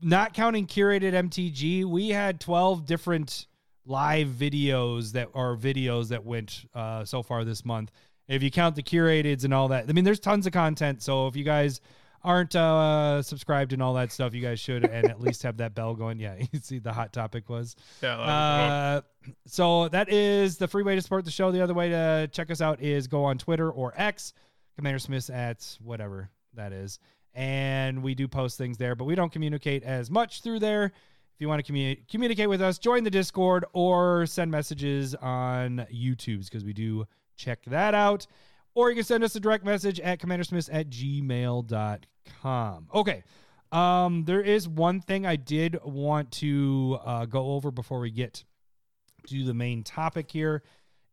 [0.00, 1.84] not counting curated MTG.
[1.84, 3.46] We had 12 different
[3.86, 7.92] live videos that are videos that went uh, so far this month.
[8.28, 11.02] If you count the curateds and all that, I mean, there's tons of content.
[11.02, 11.80] So if you guys
[12.24, 15.74] aren't uh, subscribed and all that stuff, you guys should and at least have that
[15.74, 16.18] bell going.
[16.18, 17.76] Yeah, you see the hot topic was.
[18.02, 18.18] Yeah.
[18.18, 19.00] Uh,
[19.46, 21.52] so that is the free way to support the show.
[21.52, 24.32] The other way to check us out is go on Twitter or X,
[24.76, 26.98] Commander Smith at whatever that is.
[27.34, 30.84] And we do post things there, but we don't communicate as much through there.
[30.84, 35.84] If you want to commu- communicate with us, join the Discord or send messages on
[35.92, 38.26] YouTube's because we do check that out.
[38.74, 42.88] Or you can send us a direct message at commandersmiths at gmail.com.
[42.92, 43.22] Okay.
[43.70, 48.44] Um, there is one thing I did want to uh, go over before we get
[49.28, 50.62] to the main topic here.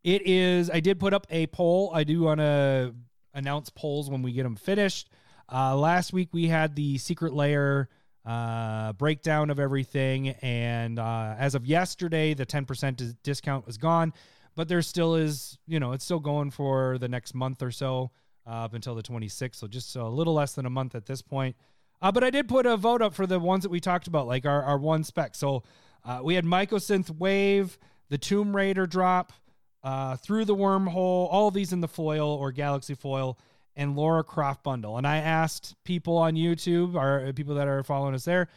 [0.03, 1.91] It is, I did put up a poll.
[1.93, 2.93] I do want to
[3.33, 5.09] announce polls when we get them finished.
[5.51, 7.89] Uh, last week we had the Secret Lair
[8.25, 10.29] uh, breakdown of everything.
[10.29, 14.13] And uh, as of yesterday, the 10% discount was gone,
[14.55, 18.11] but there still is, you know, it's still going for the next month or so
[18.45, 19.55] uh, up until the 26th.
[19.55, 21.55] So just a little less than a month at this point.
[22.01, 24.27] Uh, but I did put a vote up for the ones that we talked about,
[24.27, 25.35] like our, our one spec.
[25.35, 25.63] So
[26.03, 27.77] uh, we had Mycosynth Wave,
[28.09, 29.33] the Tomb Raider drop,
[29.83, 33.37] uh, Through the Wormhole, all these in the foil or Galaxy foil,
[33.75, 34.97] and Laura Croft bundle.
[34.97, 38.47] And I asked people on YouTube, or people that are following us there,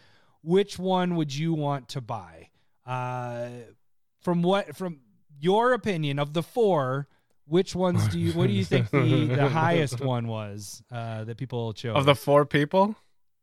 [0.43, 2.49] which one would you want to buy?
[2.87, 3.49] Uh,
[4.21, 5.01] from what, from
[5.41, 7.09] your opinion of the four,
[7.47, 11.37] which ones do you, what do you think the, the highest one was uh, that
[11.37, 11.97] people chose?
[11.97, 12.97] Of the four people?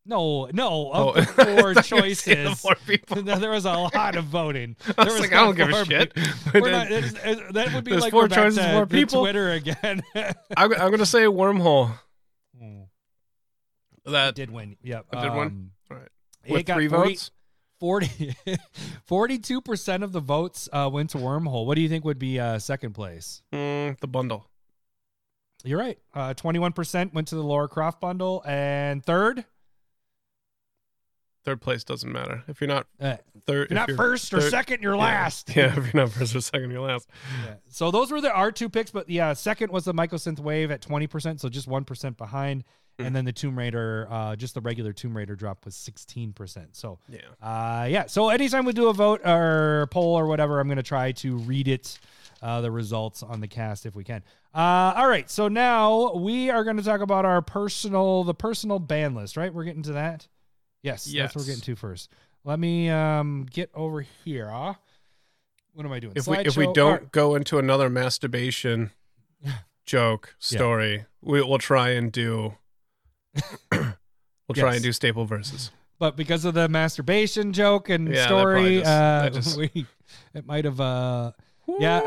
[0.03, 1.13] No, no, of Oh.
[1.13, 2.49] the four I thought you were saying choices.
[2.49, 3.21] the four people.
[3.21, 4.75] there was a lot of voting.
[4.97, 6.13] I There was like, I don't give a four shit.
[6.53, 8.85] We're then- not, it's, it's- that would be like four we're back choices, to four
[8.87, 9.21] people?
[9.21, 10.01] Twitter again.
[10.15, 11.91] I'm, I'm gonna say wormhole.
[14.05, 14.77] That it did win.
[14.81, 15.05] Yep.
[15.13, 15.39] It did win?
[15.47, 16.09] Um, Alright.
[16.43, 17.31] It with got three 40 votes.
[17.81, 18.35] 40
[19.09, 21.65] 42% of the votes uh, went to Wormhole.
[21.65, 23.41] What do you think would be uh, second place?
[23.51, 24.47] Mm, the bundle.
[25.63, 25.97] You're right.
[26.13, 28.43] Uh, 21% went to the Laura Croft bundle.
[28.45, 29.45] And third,
[31.43, 33.15] Third place doesn't matter if you're not uh,
[33.47, 33.71] third.
[33.71, 35.01] you're not first or third- second, you're yeah.
[35.01, 35.49] last.
[35.55, 37.09] Yeah, if you're not first or second, you're last.
[37.45, 37.55] Yeah.
[37.67, 40.83] So those were the our two picks, but yeah, second was the Mycosynth Wave at
[40.83, 42.63] 20%, so just 1% behind.
[42.99, 43.05] Hmm.
[43.05, 46.67] And then the Tomb Raider, uh, just the regular Tomb Raider drop was 16%.
[46.75, 47.19] So Yeah.
[47.41, 48.05] Uh, yeah.
[48.07, 51.37] So anytime we do a vote or poll or whatever, I'm going to try to
[51.37, 51.99] read it,
[52.41, 54.23] uh, the results on the cast if we can.
[54.53, 55.29] Uh, all right.
[55.29, 59.53] So now we are going to talk about our personal, the personal ban list, right?
[59.53, 60.27] We're getting to that.
[60.83, 61.05] Yes.
[61.05, 62.09] That's what we're getting to first.
[62.43, 64.49] Let me um, get over here.
[64.49, 64.73] Uh,
[65.73, 66.13] what am I doing?
[66.15, 67.11] If we if we don't right.
[67.11, 68.91] go into another masturbation
[69.85, 70.57] joke Yeah.
[70.57, 72.55] story, we, we'll try and do.
[73.71, 74.75] we'll try Yes.
[74.75, 75.71] and do staple verses.
[75.99, 79.57] but because of the masturbation joke and Yeah, that probably story, just- uh, that just-
[79.57, 79.85] we
[80.33, 81.31] it might have uh,
[81.79, 82.01] Yeah.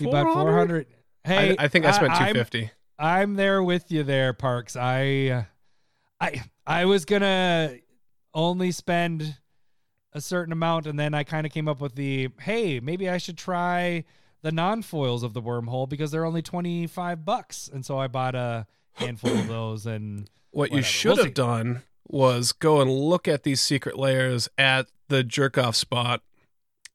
[0.00, 0.86] We bought 400.
[1.24, 2.70] Hey, I, I think I spent I'm- two fifty.
[2.98, 4.74] I'm there with you there, Parks.
[4.74, 5.42] I, uh,
[6.18, 7.74] I, I was gonna
[8.32, 9.36] only spend
[10.14, 13.18] a certain amount, and then I kind of came up with the, hey, maybe I
[13.18, 14.04] should try
[14.40, 18.34] the non-foils of the wormhole because they're only twenty five bucks, and so I bought
[18.34, 19.86] a handful of those.
[19.86, 21.32] And What you should We'll have see.
[21.32, 26.22] done was go and look at these Secret Lairs at the jerk off spot,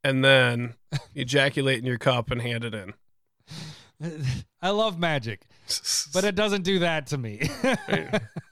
[0.04, 0.76] and then
[1.16, 2.94] ejaculate in your cup and hand it in.
[4.62, 5.42] I love magic,
[6.14, 7.42] but it doesn't do that to me.
[7.64, 7.76] All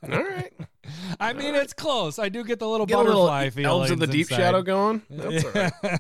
[0.04, 0.54] right.
[1.20, 2.20] I mean, it's close.
[2.20, 3.68] I do get the little Get a little butterfly feelings.
[3.68, 4.36] elves of the deep inside.
[4.38, 5.02] shadow going.
[5.10, 6.00] That's all right.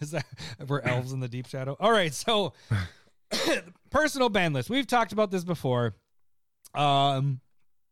[0.00, 0.24] Is that
[0.66, 1.76] we're elves in the deep shadow?
[1.80, 2.52] All right, so
[3.90, 4.70] personal ban list.
[4.70, 5.94] We've talked about this before.
[6.74, 7.40] Um,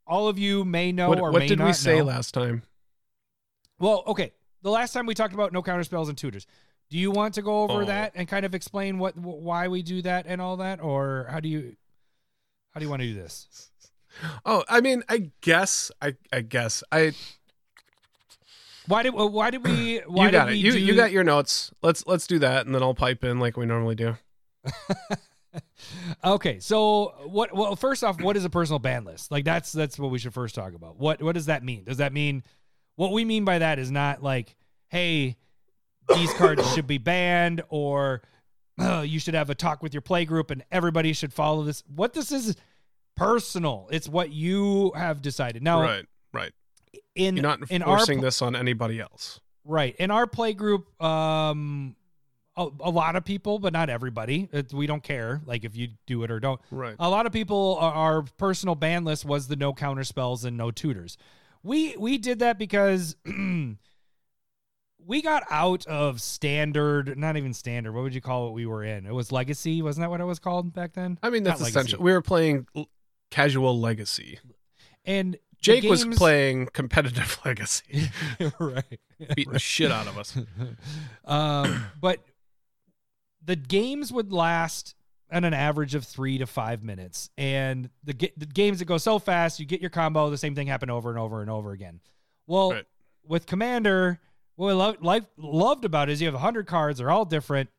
[0.06, 2.04] all of you may know What, or what may did not we say know.
[2.04, 2.62] last time?
[3.78, 4.32] Well, okay.
[4.62, 6.46] The last time we talked about no counter spells and tutors.
[6.90, 7.84] Do you want to go over Oh.
[7.86, 11.26] that and kind of explain what wh- why we do that and all that, or
[11.30, 11.76] how do you
[12.72, 13.70] how do you want to do this?
[14.44, 17.12] Oh, I mean, I guess, I, I guess, I.
[18.86, 20.56] Why did why did we why you got did it.
[20.56, 21.72] we You do, you got your notes.
[21.82, 24.16] Let's let's do that, and then I'll pipe in like we normally do.
[26.24, 27.54] okay, so what?
[27.54, 29.30] Well, first off, what is a personal ban list?
[29.30, 30.98] Like that's that's what we should first talk about.
[30.98, 31.84] What what does that mean?
[31.84, 32.42] Does that mean
[32.96, 34.56] what we mean by that is not like,
[34.88, 35.36] hey,
[36.14, 38.22] these cards should be banned, or
[38.78, 41.82] uh, you should have a talk with your play group and everybody should follow this.
[41.94, 42.56] What this is
[43.16, 43.88] personal.
[43.90, 45.62] It's what you have decided.
[45.62, 46.52] Now, right, right.
[47.14, 49.40] in You're not in our this on anybody else.
[49.64, 49.96] Right.
[49.96, 51.96] In our play group, um,
[52.56, 54.48] a, a lot of people, but not everybody.
[54.52, 56.60] It, we don't care, like if you do it or don't.
[56.70, 56.96] Right.
[56.98, 60.56] A lot of people, our, our personal ban list was the no counter spells and
[60.56, 61.16] no tutors.
[61.62, 63.16] We we did that because
[65.06, 67.92] we got out of standard, not even standard.
[67.92, 69.06] What would you call what we were in?
[69.06, 71.18] It was legacy, wasn't that what it was called back then?
[71.22, 71.78] I mean, that's Not Legacy.
[71.78, 72.04] essential.
[72.04, 72.66] We were playing
[73.30, 74.38] casual legacy.
[75.04, 78.10] And Jake was playing competitive legacy,
[78.58, 79.00] right.
[79.34, 80.36] beating the shit out of us.
[81.24, 82.20] um, but
[83.44, 84.94] the games would last
[85.32, 89.18] on an average of three to five minutes, and the, the games that go so
[89.18, 90.30] fast, you get your combo.
[90.30, 92.00] The same thing happened over and over and over again.
[92.46, 92.84] Well, Right.
[93.26, 94.20] with Commander,
[94.56, 96.98] what I lo- like loved about it is you have hundred cards.
[96.98, 97.70] They're all different.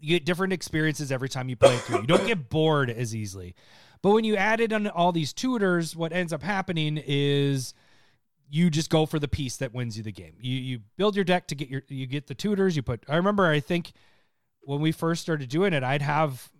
[0.00, 2.00] You get different experiences every time you play through.
[2.00, 3.54] You don't get bored as easily.
[4.00, 7.72] But when you added on all these tutors, what ends up happening is
[8.50, 10.34] you just go for the piece that wins you the game.
[10.40, 12.74] You you build your deck to get your you get the tutors.
[12.74, 13.04] You put.
[13.08, 13.92] I remember I think
[14.64, 16.50] when we first started doing it, I'd have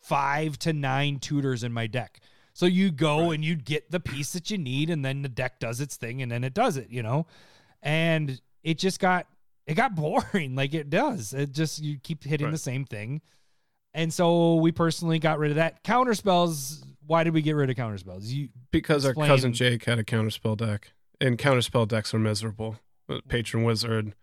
[0.00, 2.20] five to nine tutors in my deck.
[2.54, 5.58] So you go and you'd get the piece that you need, and then the deck
[5.58, 7.26] does its thing, and then it does it, you know.
[7.82, 9.26] And it just got
[9.66, 11.32] it got boring, like it does.
[11.32, 13.22] It just you keep hitting the same thing,
[13.94, 15.82] and so we personally got rid of that.
[15.82, 16.84] Counter spells.
[17.06, 18.26] Why did we get rid of counter spells?
[18.26, 22.76] You Because our cousin Jake had a counterspell deck, and counterspell decks are miserable.
[23.28, 24.14] Patron wizard,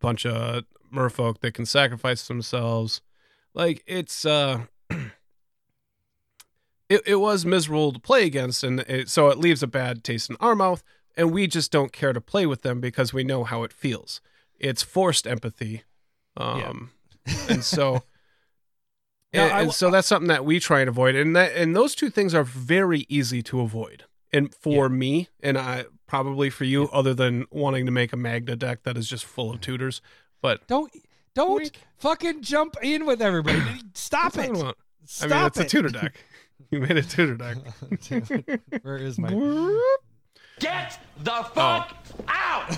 [0.00, 3.00] bunch of merfolk that can sacrifice themselves.
[3.54, 5.10] Like it's uh, it
[7.06, 10.36] it was miserable to play against, and it, so it leaves a bad taste in
[10.40, 10.82] our mouth.
[11.16, 14.20] And we just don't care to play with them because we know how it feels.
[14.58, 15.84] It's forced empathy,
[16.36, 16.90] um,
[17.48, 18.02] and so.
[19.36, 21.96] And, I and so that's something that we try and avoid, and that and those
[21.96, 24.04] two things are very easy to avoid.
[24.32, 28.54] And for me, and I probably for you, other than wanting to make a Magda
[28.54, 30.00] deck that is just full of tutors,
[30.44, 30.92] but don't
[31.34, 31.80] don't Wink.
[31.96, 33.62] fucking jump in with everybody.
[33.94, 34.50] Stop it.
[34.50, 34.74] am I talking?
[35.22, 36.14] I mean, it's a tutor deck.
[36.70, 37.56] You made a tutor deck.
[38.82, 39.28] Where is my?
[40.60, 41.96] Get the fuck
[42.28, 42.70] out!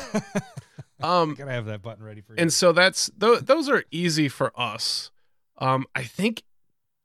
[1.03, 2.39] um, Gotta have that button ready for you.
[2.39, 5.11] and so that's th- those are easy for us.
[5.59, 6.43] Um, I think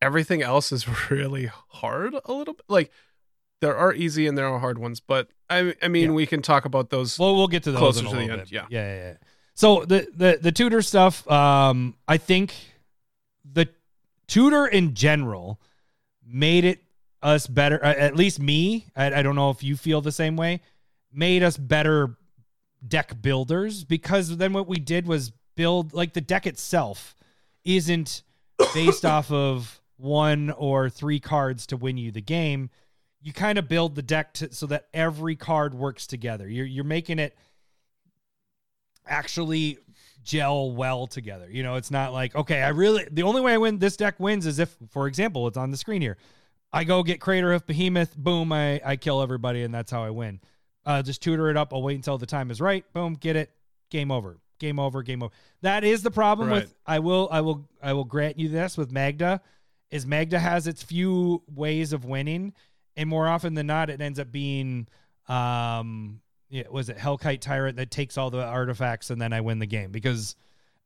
[0.02, 2.66] everything else is really hard a little bit.
[2.70, 2.92] Like
[3.62, 6.16] there are easy and there are hard ones, but I I mean Yeah.
[6.16, 7.18] we can talk about those.
[7.20, 8.66] Well, we'll get to those Closer in a to the little end, yeah.
[8.70, 9.14] yeah, yeah, yeah.
[9.62, 12.56] So the the the tutor stuff, um, I think
[13.46, 13.70] the
[14.26, 15.62] tutor in general
[16.26, 16.80] made it
[17.22, 17.76] us better.
[17.86, 18.88] uh, At least me.
[18.96, 20.62] I, I don't know if you feel the same way.
[21.14, 22.18] Made us better
[22.88, 27.16] deck builders because then what we did was build like the deck itself
[27.64, 28.24] isn't
[28.74, 32.72] based off of one or three cards to win you the game
[33.22, 36.48] you kind of build the deck to, so that every card works together.
[36.50, 37.38] You're you're making it
[39.08, 39.78] actually
[40.24, 41.50] gel well together.
[41.50, 44.20] You know, it's not like okay, I really the only way I win this deck
[44.20, 46.18] wins is if, for example, it's on the screen here.
[46.74, 50.40] I go get Craterhoof Behemoth, boom, I I kill everybody, and that's how I win.
[50.86, 51.74] Uh, just tutor it up.
[51.74, 52.84] I'll wait until the time is right.
[52.94, 53.52] Boom, get it.
[53.90, 54.40] Game over.
[54.58, 55.04] Game over.
[55.04, 55.34] Game over.
[55.62, 56.62] That is the problem Right.
[56.64, 56.76] with.
[56.86, 57.28] I will.
[57.32, 57.68] I will.
[57.84, 59.42] I will grant you this with Magda.
[59.92, 62.54] Is Magda has its few ways of winning,
[62.96, 64.88] and more often than not, it ends up being,
[65.28, 69.60] um, yeah, was it Hellkite Tyrant that takes all the artifacts and then I win
[69.60, 70.36] the game because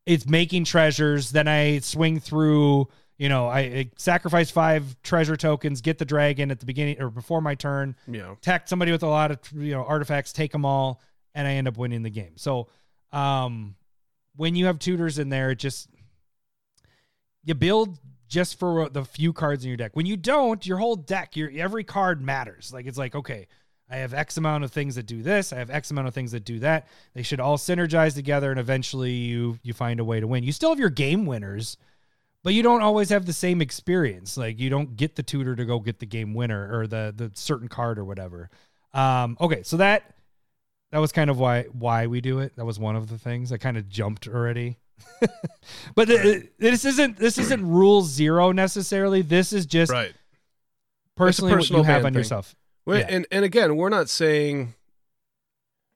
[0.06, 1.32] it's making treasures.
[1.32, 2.88] Then I swing through.
[3.18, 7.10] You know, I, I sacrifice five treasure tokens, get the dragon at the beginning or
[7.10, 10.52] before my turn you know, attack somebody with a lot of you know artifacts, take
[10.52, 11.00] them all,
[11.34, 12.36] and I end up winning the game.
[12.36, 12.68] So,
[13.12, 13.74] um,
[14.36, 15.88] when you have tutors in there, it just
[17.42, 17.98] you build
[18.28, 19.96] just for the few cards in your deck.
[19.96, 22.70] When you don't, your whole deck, your every card matters.
[22.72, 23.48] Like it's like okay,
[23.88, 25.52] I have X amount of things that do this.
[25.52, 26.88] I have X amount of things that do that.
[27.14, 30.44] They should all synergize together, and eventually you you find a way to win.
[30.44, 31.76] You still have your game winners.
[32.42, 34.36] But you don't always have the same experience.
[34.36, 37.32] Like you don't get the tutor to go get the game winner or the the
[37.34, 38.50] certain card or whatever.
[38.94, 40.14] Um, okay, so that
[40.92, 42.54] that was kind of why why we do it.
[42.54, 43.50] That was one of the things.
[43.50, 44.78] I kind of jumped already.
[45.96, 49.22] but this isn't this isn't rule zero necessarily.
[49.22, 50.14] This is just right.
[51.16, 52.20] personally what you have on thing.
[52.20, 52.54] yourself.
[52.86, 53.06] Well, Yeah.
[53.08, 54.74] And and again, we're not saying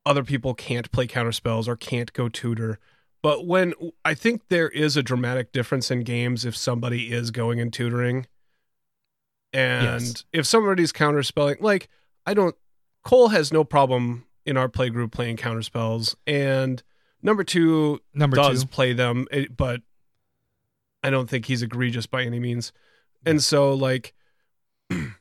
[0.04, 2.78] other people can't play counter spells or can't go tutor.
[3.22, 3.74] But when
[4.04, 8.26] I think there is a dramatic difference in games if somebody is going and tutoring,
[9.52, 10.24] and Yes.
[10.32, 11.88] if somebody's counter spelling, like
[12.26, 12.56] I don't,
[13.04, 16.82] Cole has no problem in our play group playing counter spells, and
[17.22, 18.68] number two Number does two.
[18.68, 19.82] play them, but
[21.02, 22.72] I don't think he's egregious by any means.
[23.26, 24.14] And so, like,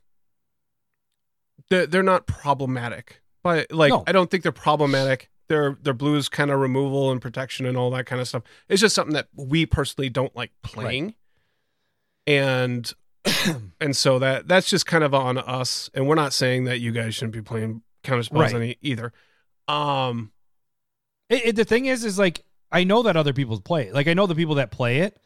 [1.69, 3.21] they're, they're not problematic.
[3.43, 4.03] But, like, No.
[4.07, 7.89] I don't think they're problematic their their blues kind of removal and protection and all
[7.91, 8.43] that kind of stuff.
[8.67, 11.15] It's just something that we personally don't like playing,
[12.27, 12.91] and
[13.81, 15.89] and so that that's just kind of on us.
[15.93, 18.55] And we're not saying that you guys shouldn't be playing counter spells Right.
[18.55, 19.11] any either.
[19.67, 20.31] Um,
[21.29, 23.87] It, it- the thing is, is like I know that other people play.
[23.87, 23.93] it.
[23.93, 25.17] Like I know the people that play it,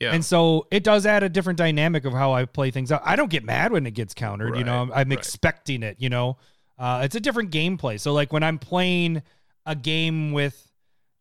[0.00, 3.02] yeah, and so it does add a different dynamic of how I play things out.
[3.04, 4.56] I don't get mad when it gets countered.
[4.56, 5.18] You know, I'm, I'm right.
[5.18, 5.96] expecting it.
[6.00, 6.38] You know,
[6.78, 8.00] uh, it's a different gameplay.
[8.00, 9.22] So like when I'm playing
[9.66, 10.72] a game with,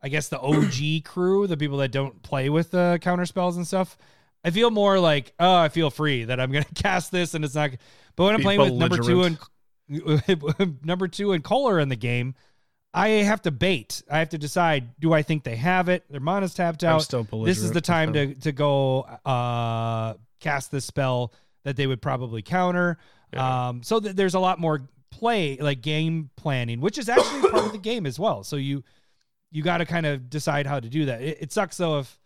[0.02, 3.68] I guess the OG crew, the people that don't play with the counter spells and
[3.68, 3.98] stuff.
[4.46, 7.56] I feel more like, oh, I feel free that I'm gonna cast this and it's
[7.56, 7.72] not.
[8.16, 9.38] But when I'm Be playing with number two and
[10.86, 12.36] number two and Kohler in the game,
[12.94, 14.02] I have to bait.
[14.10, 16.04] I have to decide: do I think they have it?
[16.10, 17.04] Their mana's tapped I'm out.
[17.04, 21.34] still This is the time to to go uh, cast this spell
[21.64, 22.98] that they would probably counter.
[23.34, 23.68] Yeah.
[23.70, 27.66] Um, so th- there's a lot more play, like game planning, which is actually part
[27.66, 28.44] of the game as well.
[28.44, 28.84] So you
[29.52, 31.22] you got to kind of decide how to do that.
[31.22, 32.20] It, it sucks though if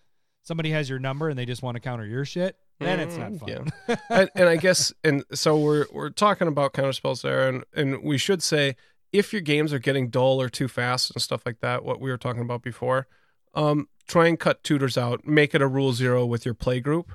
[0.43, 2.55] somebody has your number and they just want to counter your shit.
[2.79, 3.71] Then it's not Mm, fun.
[3.87, 3.95] yeah.
[4.09, 8.01] and, and I guess, and so we're we're talking about counter spells there, and and
[8.03, 8.75] we should say
[9.13, 12.09] if your games are getting dull or too fast and stuff like that, what we
[12.09, 13.07] were talking about before,
[13.53, 15.25] um, try and cut tutors out.
[15.25, 17.13] Make it a rule zero with your play group,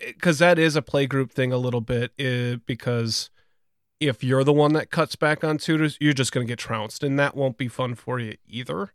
[0.00, 2.12] because that is a play group thing a little bit.
[2.18, 3.30] uh, because
[4.00, 7.18] if you're the one that cuts back on tutors, you're just gonna get trounced, and
[7.18, 8.92] that won't be fun for you either.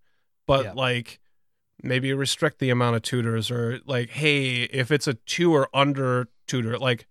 [0.48, 0.74] But Yeah.
[0.74, 1.20] like
[1.84, 6.28] maybe restrict the amount of tutors or like hey if it's a two or under
[6.46, 7.08] tutor like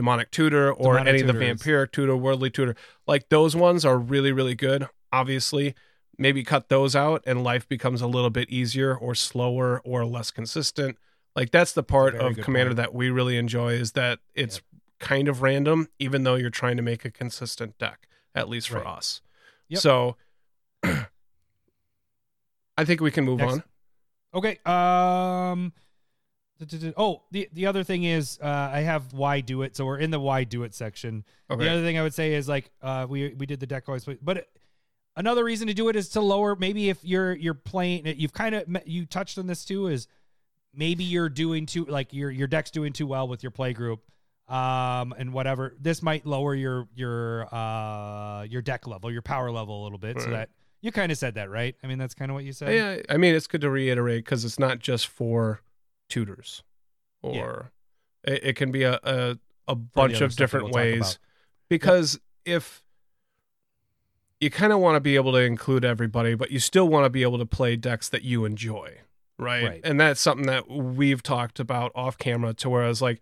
[0.00, 2.74] demonic tutor or Demonic any of the vampiric tutor worldly tutor
[3.06, 5.74] like those ones are really really good obviously
[6.16, 10.30] maybe cut those out and life becomes a little bit easier or slower or less
[10.30, 10.96] consistent
[11.36, 12.76] like that's the part very of commander point.
[12.78, 14.60] that we really enjoy is that it's
[14.98, 18.78] kind of random even though you're trying to make a consistent deck at least for
[18.78, 18.86] Right.
[18.98, 19.20] us
[19.68, 19.80] Yep.
[19.80, 20.16] so
[20.82, 21.06] i
[22.84, 23.52] think we can move Next.
[23.52, 23.62] on
[24.32, 24.58] Okay.
[24.64, 25.72] Um.
[26.96, 29.76] Oh, the the other thing is, uh, I have why do it.
[29.76, 31.24] So we're in the why do it section.
[31.50, 33.88] okay The other thing I would say is like, uh, we we did the deck
[33.88, 34.48] always, but it,
[35.16, 36.56] another reason to do it is to lower.
[36.56, 39.86] Maybe if you're you're playing, you've kind of you touched on this too.
[39.88, 40.06] Is
[40.74, 44.02] maybe you're doing too like your your deck's doing too well with your play group,
[44.48, 45.74] um, and whatever.
[45.80, 50.20] This might lower your your uh your deck level, your power level a little bit,
[50.20, 50.50] so that
[50.80, 51.76] you kind of said that, right?
[51.84, 52.74] I mean, that's kind of what you said.
[52.74, 55.60] Yeah, I mean, it's good to reiterate because it's not just for
[56.10, 56.62] tutors,
[57.22, 57.72] or
[58.24, 61.18] it, it can be a a, a bunch of different we'll ways.
[61.68, 62.82] Because if
[64.40, 67.10] you kind of want to be able to include everybody, but you still want to
[67.10, 68.98] be able to play decks that you enjoy,
[69.38, 69.64] right?
[69.64, 69.80] Right.
[69.84, 72.52] And that's something that we've talked about off camera.
[72.54, 73.20] To where i was like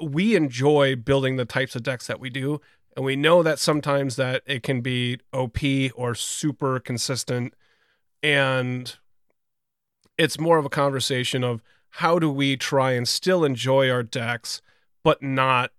[0.00, 2.60] we enjoy building the types of decks that we do,
[2.96, 5.58] and we know that sometimes that it can be OP
[5.94, 7.54] or super consistent,
[8.22, 8.96] and
[10.16, 14.60] it's more of a conversation of how do we try and still enjoy our decks,
[15.02, 15.72] but not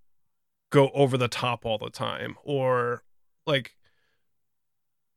[0.71, 3.03] go over the top all the time, or
[3.45, 3.75] like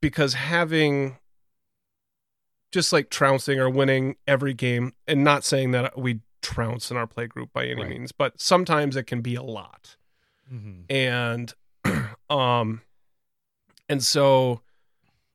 [0.01, 1.18] because having
[2.72, 7.07] just like trouncing or winning every game, and not saying that we trounce in our
[7.07, 7.90] play group by any Right.
[7.90, 9.97] means, but sometimes it can be a lot
[10.53, 10.84] Mhm.
[10.90, 11.55] and
[12.30, 12.82] um
[13.88, 14.61] and so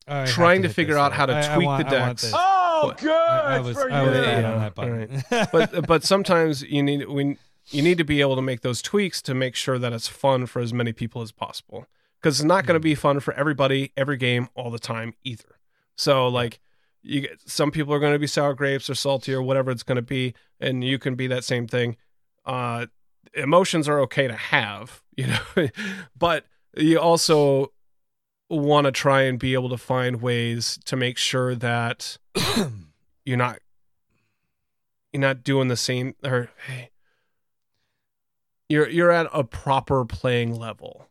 [0.07, 2.09] I Trying to hit figure out how to I- I tweak want- the I want
[2.09, 2.21] decks.
[2.23, 2.33] this.
[2.83, 4.23] Oh, good I, I was, for I was you.
[4.23, 5.23] on that button.
[5.51, 7.37] but but sometimes you need we
[7.69, 10.45] you need to be able to make those tweaks to make sure that it's fun
[10.45, 11.85] for as many people as possible.
[12.19, 15.59] Because it's not going to be fun for everybody every game all the time either.
[15.95, 16.59] So like
[17.03, 19.83] you get some people are going to be sour grapes or salty or whatever it's
[19.83, 21.97] going to be and you can be that same thing.
[22.45, 22.87] Uh
[23.33, 25.67] emotions are okay to have you know?
[26.17, 27.71] But you also
[28.49, 32.17] want to try and be able to find ways to make sure that
[33.25, 33.59] you're not
[35.11, 36.89] you're not doing the same or hey.
[38.69, 41.07] You're you're at a proper playing level.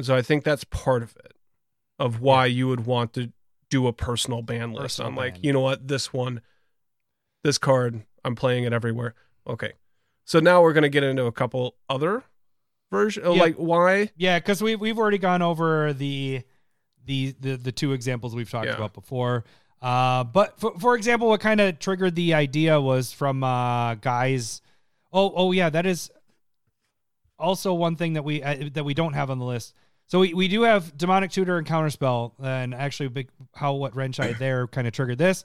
[0.00, 1.34] So i think that's part of it
[1.98, 3.32] of why you would want to
[3.68, 4.82] do a personal ban list.
[4.82, 5.44] Personal on like ban.
[5.44, 5.88] you know what?
[5.88, 6.40] This one
[7.44, 9.14] this card i'm playing it everywhere.
[9.46, 9.72] Okay.
[10.24, 12.24] So now we're going to get into a couple other
[12.90, 13.30] version Yeah.
[13.42, 16.42] like why Yeah, because we we've already gone over the
[17.06, 18.74] the the, the two examples we've talked Yeah.
[18.76, 19.44] about before.
[19.82, 24.60] Uh, but for, for example, what kind of triggered the idea was from uh, guys.
[25.12, 26.10] Oh, oh yeah, that is
[27.38, 29.74] also one thing that we uh, that we don't have on the list.
[30.06, 34.18] So we, we do have demonic tutor and counterspell, and actually, big how what wrench
[34.20, 35.44] I there kind of triggered this.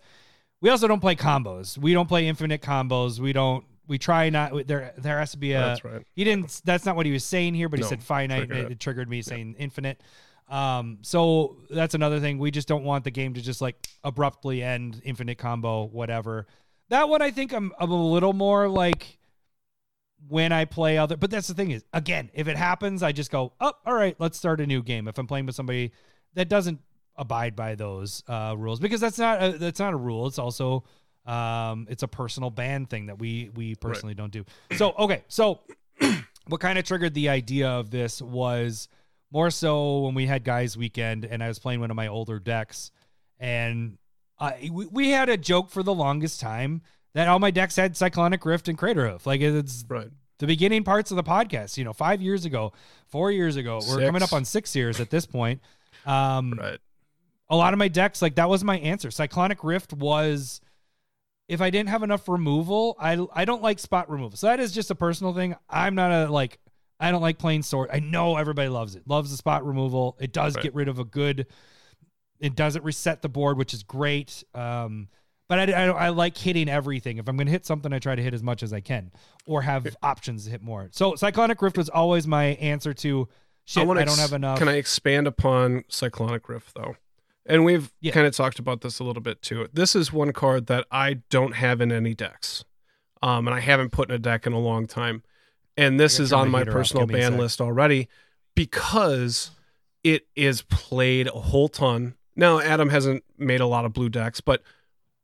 [0.59, 1.77] We also don't play combos.
[1.77, 3.19] We don't play infinite combos.
[3.19, 3.63] We don't.
[3.87, 4.67] We try not.
[4.67, 5.59] There there has to be a.
[5.59, 6.61] that's right He didn't.
[6.65, 8.43] That's not what he was saying here, but he said finite.
[8.43, 8.71] and it.
[8.71, 10.01] It, triggered me saying infinite.
[10.47, 12.37] Um, so that's another thing.
[12.37, 16.47] We just don't want the game to just like abruptly end, infinite combo, whatever.
[16.89, 19.17] That one I think I'm, I'm a little more like
[20.27, 21.17] when I play other.
[21.17, 24.15] But that's the thing is, again, if it happens, I just go, oh, all right,
[24.19, 25.07] let's start a new game.
[25.07, 25.91] If I'm playing with somebody
[26.35, 26.79] that doesn't
[27.15, 30.27] abide by those uh, rules, because that's not a, that's not a rule.
[30.27, 30.83] It's also
[31.25, 34.45] um, it's a personal ban thing that we we personally don't do.
[34.77, 35.61] So okay, so
[36.47, 38.87] what kind of triggered the idea of this was
[39.31, 42.39] more so when we had guys weekend and I was playing one of my older
[42.39, 42.91] decks
[43.39, 43.97] and
[44.39, 46.81] I we, we had a joke for the longest time
[47.13, 49.25] that all my decks had Cyclonic Rift and Craterhoof.
[49.25, 50.09] Like it's Right.
[50.39, 52.73] the beginning parts of the podcast, you know, five years ago,
[53.07, 53.79] four years ago.
[53.87, 55.61] We're coming up on six years at this point.
[56.05, 56.79] Um, Right.
[57.49, 59.09] a lot of my decks, like that was my answer.
[59.11, 60.59] Cyclonic Rift was
[61.47, 64.37] if I didn't have enough removal, I I don't like spot removal.
[64.37, 65.55] So that is just a personal thing.
[65.69, 66.59] I'm not a like
[66.99, 67.89] I don't like playing sword.
[67.91, 69.03] I know everybody loves it.
[69.07, 70.17] Loves the spot removal.
[70.19, 70.63] It does Right.
[70.63, 71.47] get rid of a good
[72.39, 74.43] it doesn't reset the board, which is great.
[74.53, 75.07] Um
[75.47, 77.17] but I, I, I like hitting everything.
[77.19, 79.11] If I'm going to hit something, I try to hit as much as I can
[79.45, 80.89] or have options to hit more.
[80.91, 83.27] So Cyclonic Rift was always my answer to
[83.63, 83.83] shit.
[83.83, 84.57] I, wanna don't ex- have enough.
[84.57, 86.95] Can I expand upon Cyclonic Rift though?
[87.45, 88.11] And we've Yeah.
[88.11, 89.67] kind of talked about this a little bit too.
[89.71, 92.63] This is one card that I don't have in any decks,
[93.21, 95.23] um, and I haven't put in a deck in a long time.
[95.77, 96.75] And this is on my my heater off.
[96.75, 98.07] personal Give me a ban list already
[98.55, 99.51] because
[100.03, 102.15] it is played a whole ton.
[102.35, 104.61] Now, Adam hasn't made a lot of blue decks, but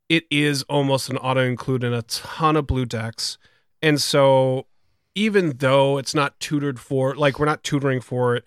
[0.10, 3.38] it is almost an auto include in a ton of blue decks.
[3.82, 4.68] And so,
[5.16, 8.44] even though it's not tutored for, like, we're not tutoring for it,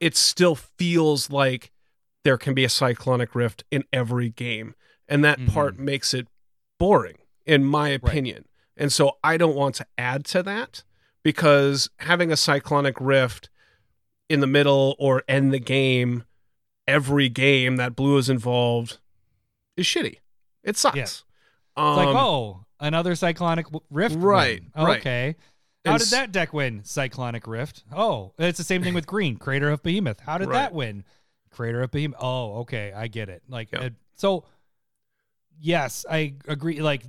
[0.00, 1.70] it still feels like
[2.26, 4.74] there can be a cyclonic rift in every game.
[5.08, 5.52] And that Mhm.
[5.54, 6.26] part makes it
[6.78, 8.46] boring, in my opinion.
[8.76, 10.82] And so, I don't want to add to that
[11.22, 13.48] because having a cyclonic rift
[14.28, 16.24] in the middle or end the game
[16.88, 18.98] every game that blue is involved
[19.76, 20.18] is shitty.
[20.64, 20.96] It sucks.
[20.96, 21.02] Yeah.
[21.04, 21.24] It's
[21.76, 24.16] Um, like, oh, another Cyclonic Rift.
[24.18, 24.84] Right, win.
[24.84, 25.00] right.
[25.00, 25.36] Okay.
[25.84, 26.82] How And did that deck win?
[26.84, 27.84] Cyclonic Rift.
[27.92, 29.36] Oh, it's the same thing with green.
[29.38, 30.20] Craterhoof Behemoth.
[30.20, 30.54] How did Right.
[30.58, 31.04] that win?
[31.56, 32.18] Craterhoof Behemoth.
[32.20, 32.92] Oh, okay.
[32.94, 33.42] I get it.
[33.48, 33.82] Like, Yep.
[33.82, 34.44] uh, so
[35.60, 36.80] yes, I agree.
[36.80, 37.02] Like,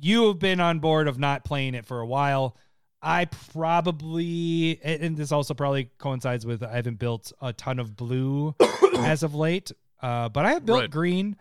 [0.00, 2.56] you have been on board of not playing it for a while.
[3.02, 7.96] I probably, and and this also probably coincides with I haven't built a ton of
[7.96, 8.54] blue
[8.98, 9.70] as of late,
[10.02, 10.90] uh, but I have built Right.
[10.90, 11.36] green.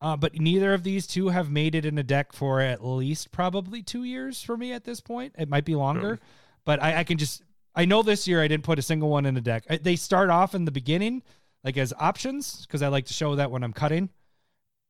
[0.00, 3.32] Uh, but neither of these two have made it in a deck for at least
[3.32, 5.34] probably two years for me at this point.
[5.38, 6.18] It might be longer,
[6.66, 7.42] but I, I can just
[7.74, 9.64] I know this year I didn't put a single one in a deck.
[9.70, 11.22] I, they start off in the beginning
[11.64, 14.10] like as options because I like to show that when I'm cutting,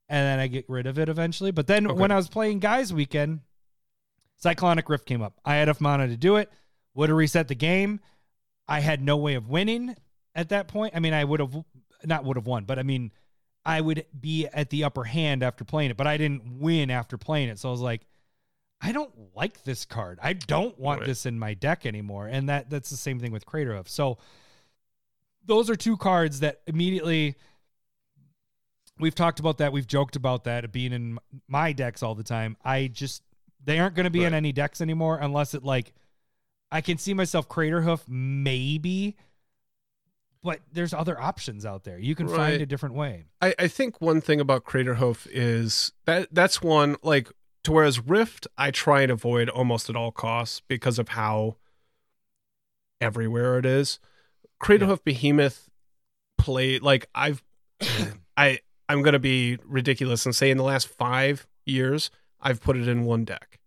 [0.08, 1.50] and then I get rid of it eventually.
[1.52, 1.98] But then Okay.
[1.98, 3.40] when I was playing guys weekend,
[4.36, 5.38] Cyclonic Rift came up.
[5.44, 6.50] I had enough mana to do it.
[6.94, 8.00] Would have reset the game.
[8.68, 9.94] I had no way of winning
[10.34, 10.94] at that point.
[10.96, 11.54] I mean, I would have
[12.04, 13.12] not would have won, but I mean,
[13.64, 17.16] I would be at the upper hand after playing it, but I didn't win after
[17.16, 17.58] playing it.
[17.58, 18.02] So I was like,
[18.80, 20.18] I don't like this card.
[20.22, 21.06] I don't want Right.
[21.06, 22.26] this in my deck anymore.
[22.26, 23.88] And that that's the same thing with Craterhoof.
[23.88, 24.18] So
[25.46, 27.36] those are two cards that immediately
[28.98, 29.72] we've talked about that.
[29.72, 31.18] We've joked about that being in
[31.48, 32.56] my decks all the time.
[32.64, 33.22] I just
[33.64, 35.92] they aren't going to be in any decks anymore unless it like
[36.70, 39.16] I can see myself Crater Hoof maybe,
[40.42, 41.98] but there's other options out there.
[41.98, 43.26] You can find a different way.
[43.40, 47.30] I, I think one thing about Craterhoof is that that's one like
[47.64, 51.56] to whereas Rift I try and avoid almost at all costs because of how
[53.00, 53.98] everywhere it is.
[54.60, 55.68] Craterhoof Behemoth
[56.38, 57.42] play like I've
[58.36, 62.88] I I'm gonna be ridiculous and say in the last five years I've put it
[62.88, 63.58] in one deck.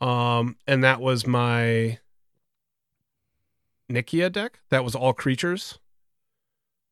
[0.00, 1.98] Um and that was my
[3.90, 4.60] Nikya deck.
[4.70, 5.78] That was all creatures.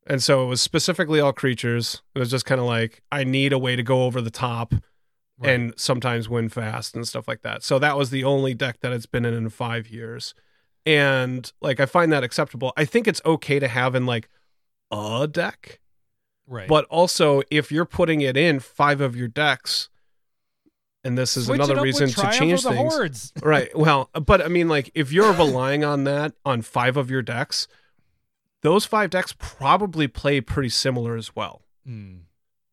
[0.06, 2.02] And so it was specifically all creatures.
[2.14, 4.74] It was just kind of like I need a way to go over the top
[5.42, 7.62] and sometimes win fast and stuff like that.
[7.62, 10.34] So that was the only deck that it's been in in 5 years.
[10.86, 12.72] And like I find that acceptable.
[12.76, 14.28] I think it's okay to have in like
[14.90, 15.80] a deck,
[16.46, 16.68] right.
[16.68, 19.90] but also if you're putting it in 5 of your decks
[21.02, 22.76] and this is Switch another reason to change things.
[22.76, 23.32] Hordes.
[23.42, 23.76] right.
[23.76, 27.66] Well, but I mean, like, if you're relying on that on five of your decks,
[28.62, 31.62] those five decks probably play pretty similar as well.
[31.88, 32.20] Mm.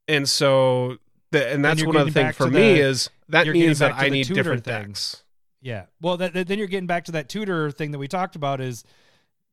[0.07, 0.97] And so,
[1.31, 3.79] the, and that's you're one of the getting things for me the- is that means
[3.79, 5.11] that I need different things.
[5.11, 5.23] decks.
[5.61, 5.85] Yeah.
[6.01, 8.61] Well, that, that- then you're getting back to that tutor thing that we talked about
[8.61, 8.83] is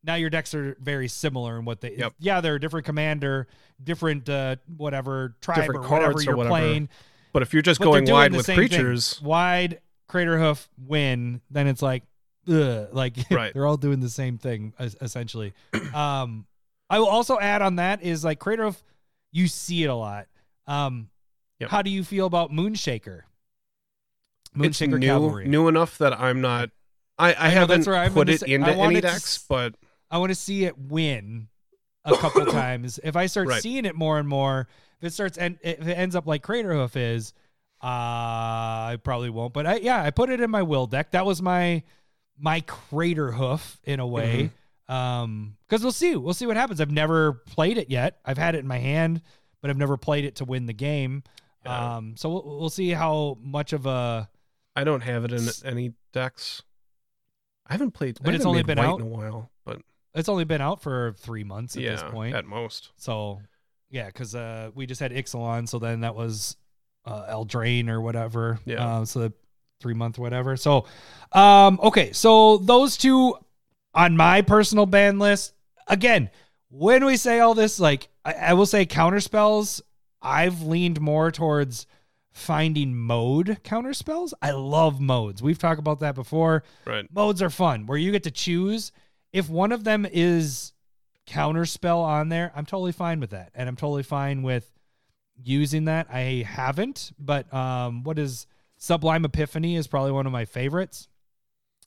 [0.02, 2.14] now your decks are very similar in what they Yep.
[2.18, 3.46] yeah, they're a different commander,
[3.82, 6.50] different uh whatever tribe Different or whatever you're whatever.
[6.52, 6.88] playing.
[7.32, 8.68] But if you're just But going wide with same thing.
[8.68, 12.02] creatures, Wide crater hoof win, then it's like
[12.48, 13.55] ugh, like Right.
[13.55, 15.55] they're all doing the same thing essentially.
[15.94, 16.46] um
[16.90, 18.84] I will also add on that is like Crater hoof,
[19.32, 20.26] you see it a lot.
[20.66, 21.09] Um,
[21.61, 21.70] Yep.
[21.70, 23.22] How do you feel about Moonshaker?
[24.57, 25.48] Moonshaker new, Cavalry.
[25.48, 26.70] new enough that I'm not.
[27.18, 29.74] I, I, I haven't where put it say- into any to decks, but
[30.11, 31.48] I want to see it win
[32.05, 32.98] a couple times.
[33.02, 33.62] If I start Right.
[33.62, 34.68] seeing it more and more,
[35.00, 37.32] if it starts and if it ends up like Crater Hoof is,
[37.82, 39.52] uh, I probably won't.
[39.52, 41.11] But I, yeah, I put it in my will deck.
[41.12, 41.82] That was my
[42.38, 44.50] my Crater Hoof in a way.
[44.88, 44.94] Mm-hmm.
[44.94, 46.80] Um, because we'll see, we'll see what happens.
[46.80, 48.18] I've never played it yet.
[48.24, 49.22] I've had it in my hand,
[49.62, 51.22] but I've never played it to win the game.
[51.64, 51.96] Yeah.
[51.96, 54.28] Um, so we'll, we'll see how much of a
[54.77, 56.62] I don't have it in any decks.
[57.66, 59.01] I haven't played, But it's only been out?
[59.01, 59.81] in a while, but
[60.14, 62.35] it's only been out for three months at yeah, this point.
[62.35, 62.91] at most.
[62.97, 63.41] So,
[63.91, 66.57] yeah, because uh, we just had Ixalan, so then that was
[67.07, 68.59] uh, Eldraine or whatever.
[68.66, 68.85] Yeah.
[68.87, 69.33] Uh, so the
[69.81, 70.57] three month whatever.
[70.57, 70.87] So,
[71.33, 73.35] um, okay, so those two
[73.95, 75.55] on my personal ban list.
[75.87, 76.31] Again,
[76.70, 79.81] when we say all this, like I, I will say counter spells.
[80.20, 81.87] I've leaned more towards
[82.35, 84.35] finding mode counter spells.
[84.43, 85.41] I love modes.
[85.43, 87.07] We've talked about that before Right.
[87.14, 88.91] modes are fun where you get to choose
[89.32, 90.72] if one of them is
[91.26, 94.70] counter spell on there i'm totally fine with that and i'm totally fine with
[95.43, 100.45] using that i haven't but um what is sublime epiphany is probably one of my
[100.45, 101.09] favorites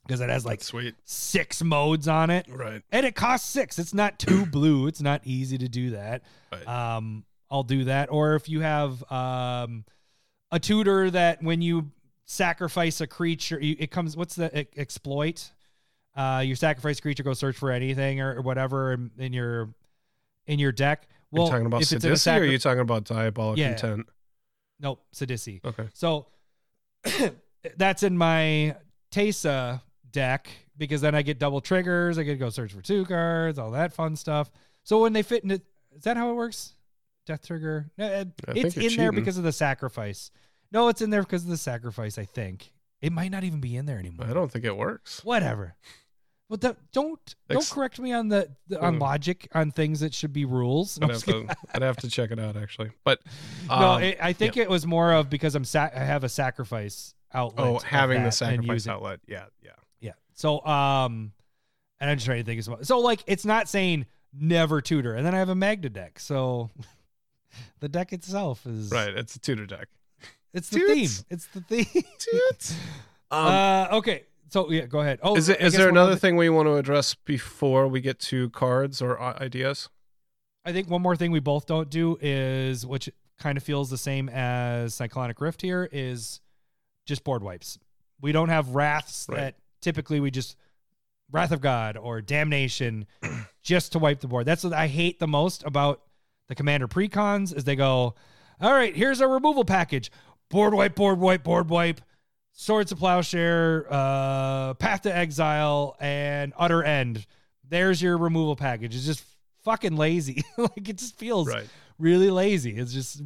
[0.07, 0.95] because it has like That's sweet.
[1.03, 2.81] six modes on it Right.
[2.91, 6.67] and it costs six it's not too blue it's not easy to do that Right.
[6.67, 9.85] um i'll do that or if you have um
[10.51, 11.91] a tutor that when you
[12.25, 15.51] sacrifice a creature you, it comes what's the e- exploit
[16.15, 19.69] uh your sacrifice creature go search for anything or, or whatever in, in your
[20.45, 22.57] in your deck Well, you talking about if it's in a Sidisi or are you
[22.57, 23.71] talking about Diabolic Yeah.
[23.71, 24.07] Intent?
[24.79, 25.63] nope Sidisi.
[25.63, 25.87] Okay.
[25.93, 26.27] So
[27.77, 28.75] that's in my
[29.11, 29.81] Teysa
[30.11, 32.17] deck because then I get double triggers.
[32.17, 34.51] I get to go search for two cards, all that fun stuff.
[34.83, 35.55] So when they fit into,
[35.95, 36.73] is that how it works?
[37.27, 37.91] Death trigger.
[37.97, 40.31] No, it- it's in you're there because of the sacrifice.
[40.71, 42.17] No, it's in there because of the sacrifice.
[42.17, 44.25] I think it might not even be in there anymore.
[44.27, 45.23] I don't think it works.
[45.23, 45.75] Whatever.
[46.49, 49.01] Well, don't don't, don't correct me on the, the on Mm.
[49.01, 50.97] logic on things that should be rules.
[50.97, 52.91] No, I'd have, to, I'd have to check it out actually.
[53.03, 53.19] But
[53.69, 56.29] no um, it, I think it was more of because I'm sa- I have a
[56.29, 57.67] sacrifice outlet.
[57.67, 59.19] oh, having the sacrifice outlet.
[59.27, 59.71] Yeah, yeah.
[59.99, 60.13] Yeah.
[60.33, 61.33] So um,
[61.99, 62.83] and I'm just trying to think of some.
[62.85, 66.17] So like, it's not saying never tutor, and then I have a Magda deck.
[66.19, 66.69] So
[67.79, 69.09] the deck itself is Right.
[69.15, 69.87] It's a tutor deck.
[70.53, 71.17] It's the Toots.
[71.17, 71.25] theme.
[71.29, 72.03] It's the theme.
[73.29, 74.23] Um, uh, okay.
[74.49, 75.19] So yeah, go ahead.
[75.21, 77.87] Oh, is it I is guess there another other- thing we want to address before
[77.89, 79.89] we get to cards or uh, ideas?
[80.63, 83.97] I think one more thing we both don't do is, which kind of feels the
[83.97, 86.39] same as Cyclonic Rift here, is
[87.05, 87.77] just board wipes.
[88.21, 89.37] We don't have wraths Right.
[89.37, 90.55] that typically we just
[91.29, 93.05] Wrath of God or Damnation
[93.61, 94.45] just to wipe the board.
[94.45, 96.01] That's what I hate the most about
[96.47, 98.15] the Commander precons is they go,
[98.59, 100.11] all right, here's our removal package:
[100.49, 102.01] board wipe, board wipe, board wipe,
[102.53, 107.25] Swords of Plowshare, uh, Path to Exile, and Utter End.
[107.69, 108.95] There's your removal package.
[108.95, 109.23] It's just
[109.63, 110.43] fucking lazy.
[110.57, 111.67] like it just feels Right.
[111.99, 112.77] really lazy.
[112.77, 113.21] It's just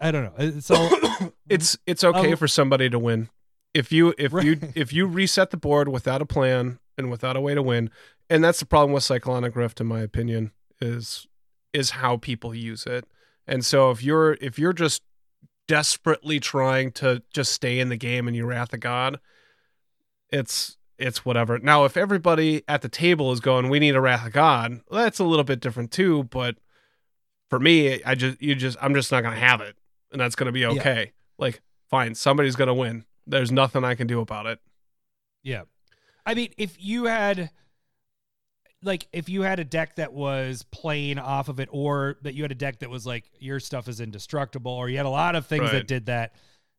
[0.00, 0.60] I don't know.
[0.60, 2.36] So It's it's okay Oh.
[2.36, 3.28] for somebody to win.
[3.74, 7.40] If you if you if you reset the board without a plan and without a
[7.40, 7.90] way to win,
[8.30, 11.26] and that's the problem with Cyclonic Rift, in my opinion, is
[11.72, 13.06] is how people use it.
[13.46, 15.02] And so if you're if you're just
[15.68, 19.18] desperately trying to just stay in the game and you wrath of God,
[20.30, 21.58] it's it's whatever.
[21.58, 25.02] Now if everybody at the table is going, we need a wrath of God, well,
[25.02, 26.24] that's a little bit different too.
[26.24, 26.56] But
[27.50, 29.76] for me, I just you just I'm just not gonna have it,
[30.10, 31.12] and that's gonna be okay.
[31.38, 31.60] Like
[31.90, 33.04] fine, somebody's gonna win.
[33.26, 34.58] There's nothing I can do about it.
[35.42, 35.62] Yeah.
[36.24, 37.50] I mean, if you had
[38.82, 42.42] like if you had a deck that was playing off of it or that you
[42.42, 45.36] had a deck that was like your stuff is indestructible or you had a lot
[45.36, 46.34] of things that did that,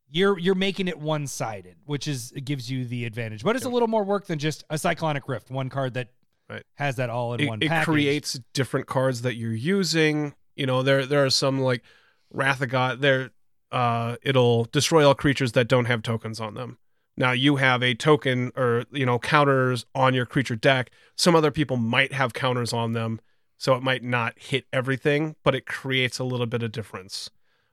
[0.10, 3.44] you're you're making it one-sided, which is it gives you the advantage.
[3.44, 6.10] But it's a little more work than just a cyclonic rift, one card that
[6.50, 6.64] Right.
[6.76, 7.86] has that all in It, one it package.
[7.86, 10.36] creates different cards that you're using.
[10.58, 11.84] You know, there there are some like
[12.32, 13.00] Wrath of God.
[13.00, 13.32] There,
[13.72, 16.78] uh, it'll destroy all creatures that don't have tokens on them.
[17.16, 20.92] Now you have a token or you know counters on your creature deck.
[21.16, 23.22] Some other people might have counters on them,
[23.58, 27.30] so it might not hit everything, but it creates a little bit of difference.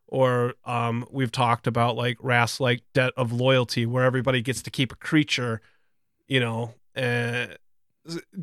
[0.06, 4.70] Or um, we've talked about like Wrath, like Debt of Loyalty, where everybody gets to
[4.70, 5.60] keep a creature.
[6.26, 7.46] You know, uh,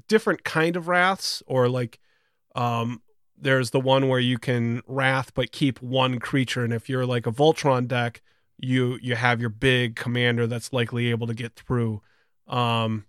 [0.07, 1.99] different kind of wraths or like
[2.55, 3.01] um
[3.39, 7.25] there's the one where you can wrath but keep one creature and if you're like
[7.27, 8.21] a voltron deck
[8.59, 12.01] you you have your big commander that's likely able to get through.
[12.47, 13.05] Um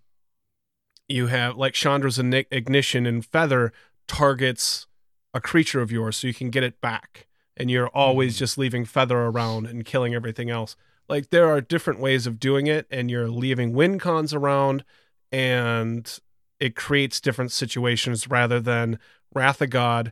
[1.07, 3.73] you have like chandra's ignition and feather
[4.07, 4.85] targets
[5.33, 7.27] a creature of yours so you can get it back.
[7.57, 8.39] And you're always Mhm.
[8.39, 10.75] just leaving feather around and killing everything else.
[11.07, 14.83] Like there are different ways of doing it and you're leaving win cons around
[15.31, 16.19] and
[16.59, 18.99] it creates different situations rather than
[19.33, 20.11] wrath of god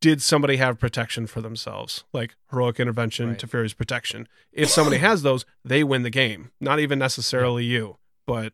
[0.00, 2.04] did somebody have protection for themselves?
[2.12, 3.38] Like heroic intervention Right.
[3.38, 4.28] Teferi's protection.
[4.52, 6.50] If somebody has those they win the game.
[6.60, 7.96] Not even necessarily you
[8.26, 8.52] but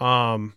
[0.00, 0.54] um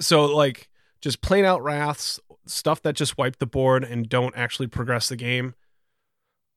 [0.00, 0.68] so like
[1.00, 5.16] just plain out wraths stuff that just wipe the board and don't actually progress the
[5.16, 5.54] game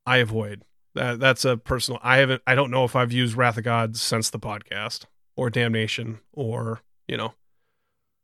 [0.06, 0.64] i avoid.
[0.96, 3.96] That that's a personal i haven't i don't know if i've used wrath of god
[3.98, 5.06] since the podcast
[5.38, 7.34] or damnation or you know.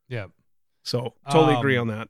[0.09, 0.28] Yeah.
[0.84, 2.09] so totally agree Um, on that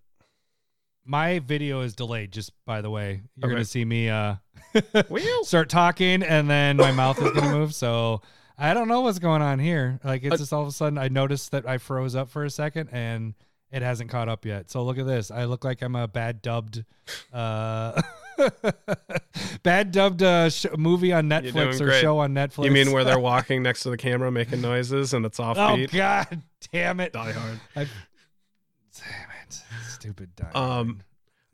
[1.09, 3.21] My video is delayed, just by the way.
[3.37, 3.53] You're Okay.
[3.55, 4.35] gonna see me uh
[5.43, 7.73] start talking and then my mouth is gonna move.
[7.73, 8.21] So
[8.57, 9.99] I don't know what's going on here.
[10.03, 12.43] Like it's Uh, just all of a sudden I noticed that I froze up for
[12.43, 13.33] a second and
[13.71, 14.69] it hasn't caught up yet.
[14.69, 15.29] So look at this.
[15.31, 16.83] I look like I'm a bad dubbed
[17.31, 18.01] uh
[19.63, 22.01] bad dubbed uh sh- movie on Netflix or great.
[22.01, 22.65] show on Netflix.
[22.65, 25.91] you mean where they're walking next to the camera making noises and it's Oh offbeat
[25.91, 26.41] god
[26.73, 27.13] damn it.
[27.13, 27.87] die hard I,
[29.49, 29.89] damn.
[29.89, 31.01] Stupid die Um,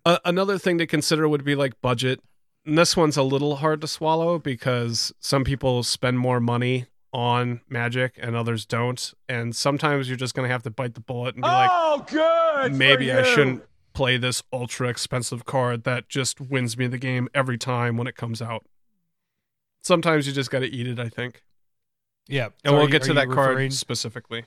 [0.06, 2.20] A another thing to consider would be like budget.
[2.66, 7.60] And this one's a little hard to swallow because some people spend more money on
[7.70, 9.14] magic and others don't.
[9.28, 12.06] And sometimes you're just going to have to bite the bullet and be like, Oh,
[12.10, 12.74] good.
[12.74, 13.64] maybe I shouldn't
[13.94, 18.16] play this ultra expensive card that just wins me the game every time when it
[18.16, 18.66] comes out.
[19.84, 21.44] Sometimes you just got to eat it, I think.
[22.28, 22.46] Yeah.
[22.46, 24.46] And So we'll are get to are you that card specifically.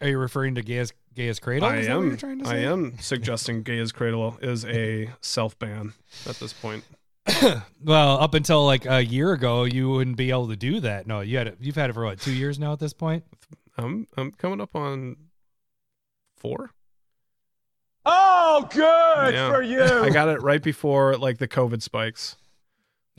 [0.00, 1.68] Are you referring to Gaea's, Gaea's Cradle?
[1.68, 2.08] I Is that what am.
[2.08, 5.92] you're trying to I am suggesting Gaea's Cradle is a self ban
[6.28, 6.84] at this point.
[7.84, 11.06] well, up until like a year ago, you wouldn't be able to do that.
[11.06, 11.58] No, you had it.
[11.60, 13.24] You've had it for what two years now at this point.
[13.78, 15.16] I'm I'm coming up on
[16.36, 16.70] four.
[18.04, 19.50] Oh, good Yeah.
[19.50, 19.82] for you.
[20.02, 22.36] I got it right before like the COVID spikes.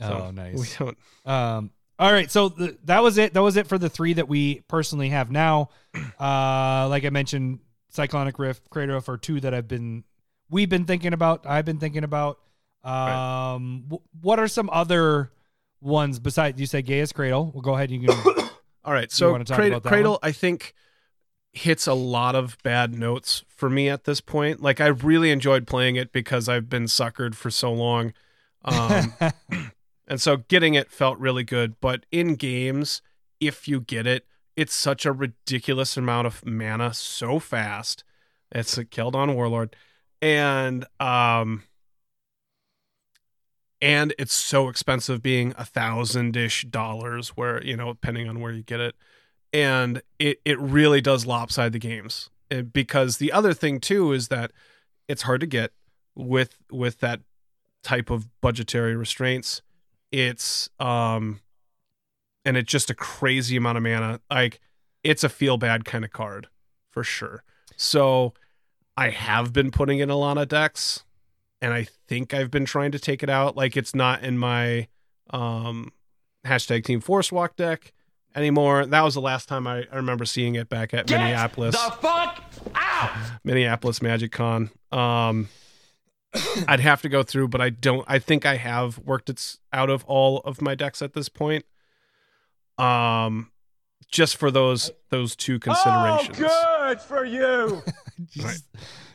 [0.00, 0.98] So oh, We don't.
[1.26, 3.34] Um, all right, so the, that was it.
[3.34, 5.70] That was it for the three that we personally have now.
[6.20, 10.04] Uh, like I mentioned, Cyclonic Rift, Craterhoof are two that I've been,
[10.50, 11.46] we've been thinking about.
[11.46, 12.38] I've been thinking about.
[12.84, 15.30] Um, wh- what are some other
[15.80, 17.50] ones besides you said Gaea's Cradle?
[17.52, 17.90] We'll go ahead.
[17.90, 18.48] And you can.
[18.84, 19.10] All right.
[19.10, 20.74] So Cradle, Cradle I think
[21.52, 24.62] hits a lot of bad notes for me at this point.
[24.62, 28.12] Like I really enjoyed playing it because I've been suckered for so long.
[28.64, 29.14] Um,
[30.08, 31.80] and so getting it felt really good.
[31.80, 33.02] But in games,
[33.40, 38.02] if you get it, it's such a ridiculous amount of mana so fast.
[38.50, 39.76] It's a Keldon Warlord.
[40.20, 41.62] And um
[43.80, 48.52] and it's so expensive being a thousand ish dollars where you know depending on where
[48.52, 48.96] you get it
[49.52, 54.28] and it it really does lopside the games Uh, because the other thing too is
[54.28, 54.50] that
[55.06, 55.72] it's hard to get
[56.16, 57.20] with with that
[57.82, 59.62] type of budgetary restraints
[60.12, 61.40] it's um
[62.44, 64.60] and it's just a crazy amount of mana like
[65.04, 66.48] it's a feel bad kind of card
[66.90, 67.42] for sure
[67.76, 68.32] so
[68.96, 71.04] i have been putting in a lot of decks
[71.60, 73.56] and I think I've been trying to take it out.
[73.56, 74.88] Like it's not in my
[75.30, 75.92] um
[76.46, 77.92] hashtag Team Force Walk deck
[78.34, 78.86] anymore.
[78.86, 81.90] That was the last time I, I remember seeing it back at Get Minneapolis the
[82.00, 82.44] fuck
[82.74, 83.10] out.
[83.44, 84.70] Minneapolis Magic Con.
[84.92, 85.48] Um
[86.68, 89.90] I'd have to go through, but I don't I think I have worked it out
[89.90, 91.64] of all of my decks at this point.
[92.78, 93.50] Um
[94.10, 96.38] just for those those two considerations.
[96.40, 97.82] Oh, good for you.
[98.30, 98.66] Just-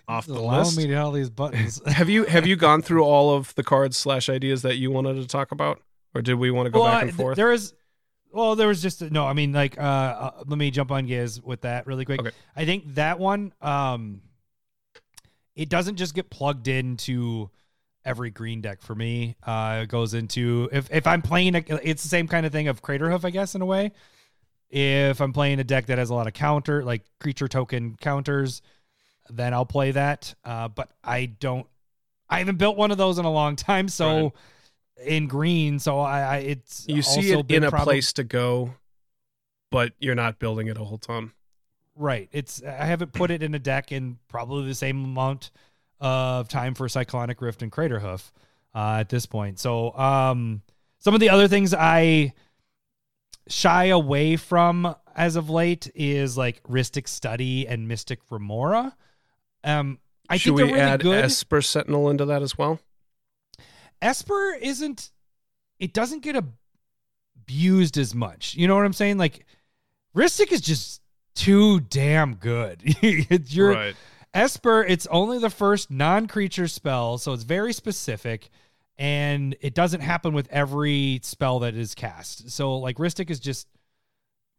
[0.08, 0.78] Off the allow list.
[0.78, 1.82] me to all these buttons.
[1.88, 5.16] have you have you gone through all of the cards slash ideas that you wanted
[5.16, 5.82] to talk about,
[6.14, 7.38] or did we want to go well, back I- and forth?
[7.38, 7.74] there is.
[8.34, 9.26] Well, there was just no.
[9.26, 12.20] I mean, like, uh, uh let me jump on Giz with that really quick.
[12.20, 12.32] Okay.
[12.56, 14.22] I think that one, um,
[15.56, 17.50] it doesn't just get plugged into
[18.06, 19.36] every green deck for me.
[19.44, 22.68] Uh, it goes into if if I'm playing, a, it's the same kind of thing
[22.68, 23.92] of Crater Hoof, I guess, in a way.
[24.70, 28.62] If I'm playing a deck that has a lot of counter, like creature token counters,
[29.30, 30.34] then I'll play that.
[30.44, 31.68] Uh, but I don't.
[32.30, 34.34] I haven't built one of those in a long time, so
[34.98, 35.08] Right.
[35.08, 38.74] in green, so I, I it's you see it in a prob- place to go,
[39.70, 41.32] but you're not building it a whole ton.
[41.96, 42.30] Right.
[42.32, 45.52] It's I haven't put it in a deck in probably the same amount
[46.00, 48.32] of time for Cyclonic Rift and Crater Hoof
[48.74, 49.60] uh, at this point.
[49.60, 50.62] So um,
[51.00, 52.34] some of the other things I
[53.48, 58.96] shy away from as of late is like Rhystic Study and Mystic Remora.
[59.64, 61.24] Um, I Should think we really add good.
[61.24, 62.80] Esper Sentinel into that as well?
[64.02, 65.12] Esper isn't
[65.80, 68.56] it doesn't get abused as much.
[68.56, 69.18] You know what I'm saying?
[69.18, 69.46] Like
[70.16, 71.02] Rhystic is just
[71.36, 72.82] too damn good.
[73.52, 73.96] You're right.
[74.34, 78.50] Esper, it's only the first non-creature spell, so it's very specific,
[78.98, 82.50] and it doesn't happen with every spell that is cast.
[82.50, 83.68] So like Rhystic is just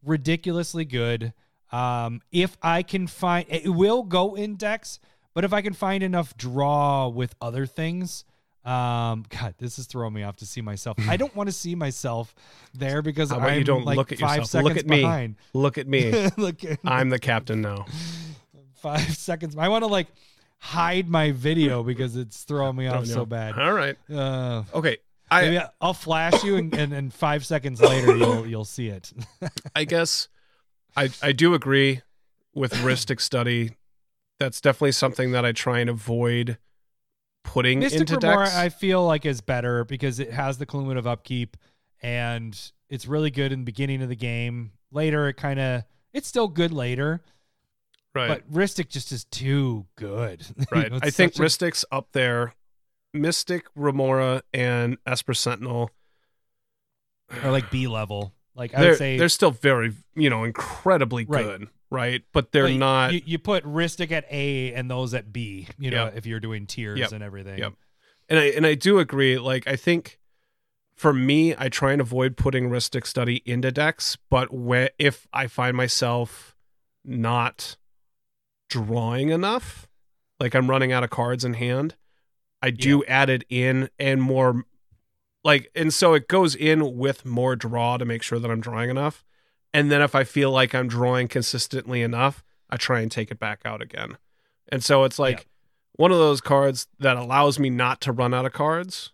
[0.05, 1.33] ridiculously good.
[1.73, 4.99] Um, if I can find, it will go in decks,
[5.33, 8.23] but if I can find enough draw with other things,
[8.65, 10.97] um, God, this is throwing me off to see myself.
[11.07, 12.33] I don't want to see myself
[12.73, 14.49] there because How about I'm you don't like look at five yourself?
[14.49, 15.01] seconds Look at me.
[15.01, 15.35] behind.
[15.53, 16.11] Look at me.
[16.37, 17.85] Look at I'm the captain now.
[18.75, 19.55] five seconds.
[19.57, 20.07] I want to like
[20.57, 23.57] hide my video because it's throwing me off so bad.
[23.57, 23.97] All right.
[24.11, 24.97] Uh, Okay.
[25.31, 29.11] maybe I I'll flash you, and, and, and five seconds later you'll you'll see it.
[29.75, 30.27] I guess
[30.95, 32.01] I I do agree
[32.53, 33.71] with Rhystic study.
[34.39, 36.57] That's definitely something that I try and avoid
[37.45, 38.55] putting Mystic into Remora, decks.
[38.57, 41.55] I feel like is better because it has the cumulative upkeep,
[42.01, 44.71] and it's really good in the beginning of the game.
[44.91, 45.83] Later, it kind of
[46.13, 47.21] it's still good later,
[48.13, 48.27] right.
[48.27, 50.45] but Rhystic just is too good.
[50.57, 50.91] You right.
[50.91, 52.53] know, I think a- Rhystic's up there.
[53.13, 55.89] Mystic, Remora, and Esper Sentinel.
[57.43, 58.33] or like B level.
[58.55, 61.43] Like I they're, would say, they're still very, you know, incredibly Right.
[61.45, 62.21] good, right?
[62.33, 63.13] But they're But not.
[63.13, 65.67] You, you put Rhystic at A and those at B.
[65.79, 66.17] You know, Yep.
[66.17, 67.11] if you're doing tiers Yep.
[67.13, 67.57] and everything.
[67.59, 67.73] Yep.
[68.29, 69.37] and I and I do agree.
[69.39, 70.19] Like I think
[70.95, 75.47] for me, I try and avoid putting Rhystic Study into decks, but where if I
[75.47, 76.55] find myself
[77.03, 77.75] not
[78.69, 79.87] drawing enough,
[80.39, 81.95] like I'm running out of cards in hand,
[82.61, 84.63] I do add it in and more
[85.43, 88.89] like and so it goes in with more draw to make sure that I'm drawing
[88.89, 89.23] enough.
[89.75, 93.39] And then if I feel like I'm drawing consistently enough, I try and take it
[93.39, 94.17] back out again.
[94.71, 95.45] And so it's like Yep.
[95.97, 99.11] one of those cards that allows me not to run out of cards.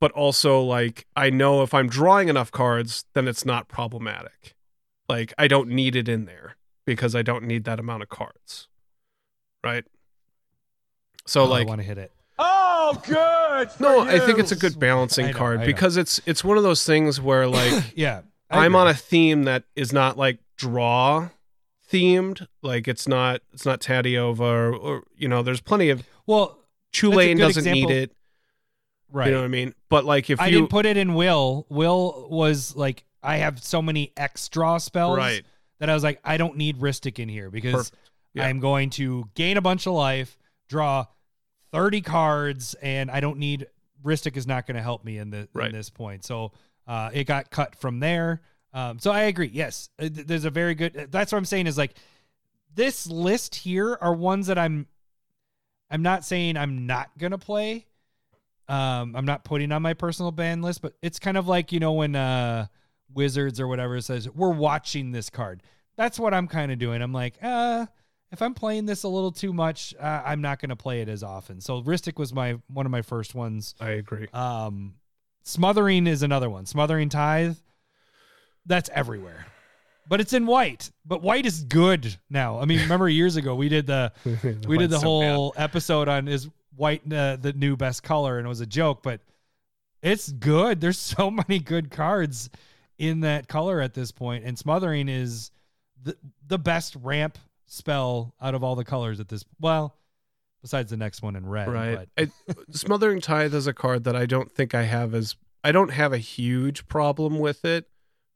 [0.00, 4.54] But also like I know if I'm drawing enough cards, then it's not problematic.
[5.08, 8.68] Like I don't need it in there because I don't need that amount of cards.
[9.64, 9.86] Right?
[11.26, 12.12] So Oh, like I want to hit it.
[12.38, 13.70] Oh, good.
[13.70, 16.62] for no, I think it's a good balancing know, card because it's it's one of
[16.62, 18.20] those things where like Yeah.
[18.50, 21.30] I'm on a theme that is not like draw
[21.90, 22.46] themed.
[22.62, 26.58] Like it's not it's not Tatyova or, or you know, there's plenty of well,
[26.92, 27.88] Chulane doesn't example.
[27.90, 28.12] need it.
[29.10, 29.26] right.
[29.26, 29.74] You know what I mean?
[29.88, 31.66] But like if I you didn't put it in Will.
[31.68, 35.44] Will was like, I have so many X draw spells right,
[35.78, 37.90] that I was like, I don't need Rhystic in here because
[38.34, 38.46] Yeah.
[38.46, 40.36] I'm going to gain a bunch of life,
[40.68, 41.06] draw
[41.72, 43.66] 30 cards, and I don't need
[44.04, 45.66] Rhystic is not going to help me in the Right.
[45.70, 46.24] in this point.
[46.24, 46.52] So
[46.86, 48.40] uh, it got cut from there.
[48.72, 49.50] Um, so I agree.
[49.52, 51.08] Yes, Uh, there's a very good.
[51.10, 51.94] That's what I'm saying is like
[52.74, 54.86] this list here are ones that I'm.
[55.90, 57.86] I'm not saying I'm not gonna play.
[58.68, 61.78] Um, I'm not putting on my personal ban list, but it's kind of like you
[61.80, 62.66] know when uh
[63.14, 65.62] Wizards or whatever says we're watching this card.
[65.96, 67.00] That's what I'm kind of doing.
[67.00, 67.86] I'm like, uh,
[68.32, 71.08] if I'm playing this a little too much, uh, I'm not going to play it
[71.08, 71.60] as often.
[71.60, 73.74] So Rhystic was my one of my first ones.
[73.80, 74.28] I agree.
[74.32, 74.94] Um,
[75.46, 76.66] Smothering is another one.
[76.66, 77.54] Smothering Tithe,
[78.66, 79.46] that's everywhere,
[80.08, 80.90] but it's in white.
[81.04, 82.58] But white is good now.
[82.58, 84.12] I mean, remember years ago we did the
[84.66, 88.48] we did the whole episode on is white uh, the new best color, and it
[88.48, 89.20] was a joke, but
[90.02, 90.80] it's good.
[90.80, 92.50] There's so many good cards
[92.98, 95.52] in that color at this point, and Smothering is
[96.02, 96.16] the
[96.48, 99.44] the best ramp spell out of all the colors at this.
[99.60, 99.94] Well,
[100.66, 102.08] besides the next one in red, Right.
[102.18, 102.28] I,
[102.72, 106.12] Smothering Tithe is a card that I don't think I have as I don't have
[106.12, 107.88] a huge problem with it,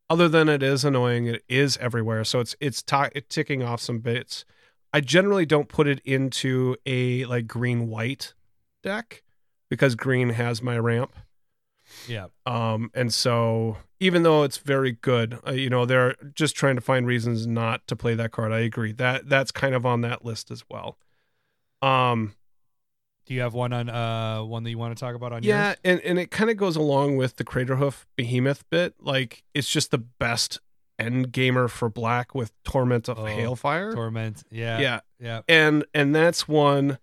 [0.09, 1.27] other than it is annoying.
[1.27, 4.45] It is everywhere, so it's it's ti ticking off some bits.
[4.93, 8.35] I generally don't put it into a like green white
[8.81, 9.25] deck
[9.69, 11.13] because green has my ramp.
[12.07, 16.77] yeah, Um, and so even though it's very good, uh, you know, they're just trying
[16.77, 18.53] to find reasons not to play that card.
[18.53, 20.97] I agree that that's kind of on that list as well.
[21.83, 22.35] Um,
[23.27, 25.69] do you have one on uh one that you want to talk about on yeah,
[25.69, 25.77] yours?
[25.85, 28.95] and and it kind of goes along with the Craterhoof Behemoth bit.
[29.01, 30.59] Like it's just the best
[30.99, 33.95] end gamer for black with Torment of Oh, Hailfire.
[33.95, 35.41] Torment, yeah, yeah, yeah.
[35.49, 36.99] and and that's one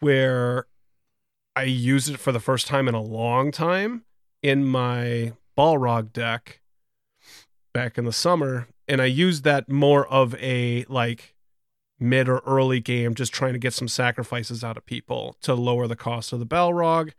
[0.00, 0.66] where
[1.54, 4.04] I used it for the first time in a long time
[4.42, 6.60] in my Balrog deck
[7.72, 11.34] back in the summer, and I used that more of a like
[12.00, 15.86] mid or early game, just trying to get some sacrifices out of people to lower
[15.86, 17.12] the cost of the Balrog.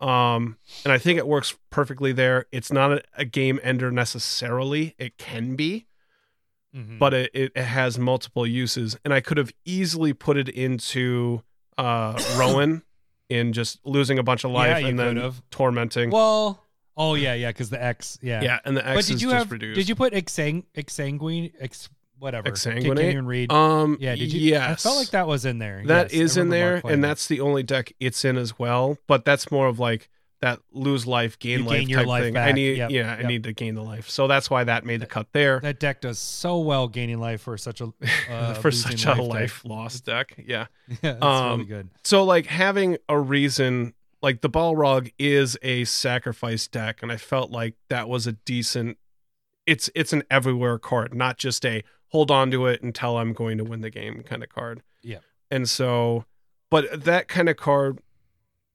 [0.00, 2.44] Um, and I think it works perfectly there.
[2.52, 4.94] It's not a, a game ender necessarily.
[4.98, 5.86] It can be,
[6.74, 6.98] Mhm.
[6.98, 11.40] but it, it has multiple uses and i could have easily put it into
[11.78, 12.82] uh rowan
[13.30, 15.40] in just losing a bunch of life yeah, and then have.
[15.50, 16.62] tormenting Well,
[16.96, 19.28] oh yeah, yeah, because the X, yeah, yeah and the But x did is you
[19.30, 19.52] just have?
[19.52, 21.88] reduced Did you put exang exsanguine ex
[22.18, 22.50] whatever.
[22.50, 22.82] Exsanguinate?
[22.96, 23.52] Can't even read.
[23.52, 24.40] Um, yeah, did you?
[24.40, 25.82] Yes, I felt like that was in there.
[25.86, 27.08] That Yes, is in there, and that.
[27.08, 28.98] that's the only deck it's in as well.
[29.06, 30.08] But that's more of like
[30.40, 32.36] that lose life, gain You life gain your type life thing.
[32.36, 34.10] I need, Yep, yeah, I need to gain the life.
[34.10, 37.40] So that's why that made the cut there that deck does so well gaining life
[37.40, 37.90] for such a
[38.30, 40.34] uh, for such a life loss deck.
[40.46, 40.66] Yeah.
[41.02, 41.88] Yeah, that's Um, really good.
[42.04, 47.50] So like having a reason, like the Balrog is a sacrifice deck, and I felt
[47.50, 48.98] like that was a decent.
[49.66, 51.82] It's it's an everywhere card, not just a
[52.16, 54.82] hold on to it until I'm going to win the game kind of card.
[55.02, 55.18] Yeah.
[55.50, 56.24] And so,
[56.70, 57.98] but that kind of card,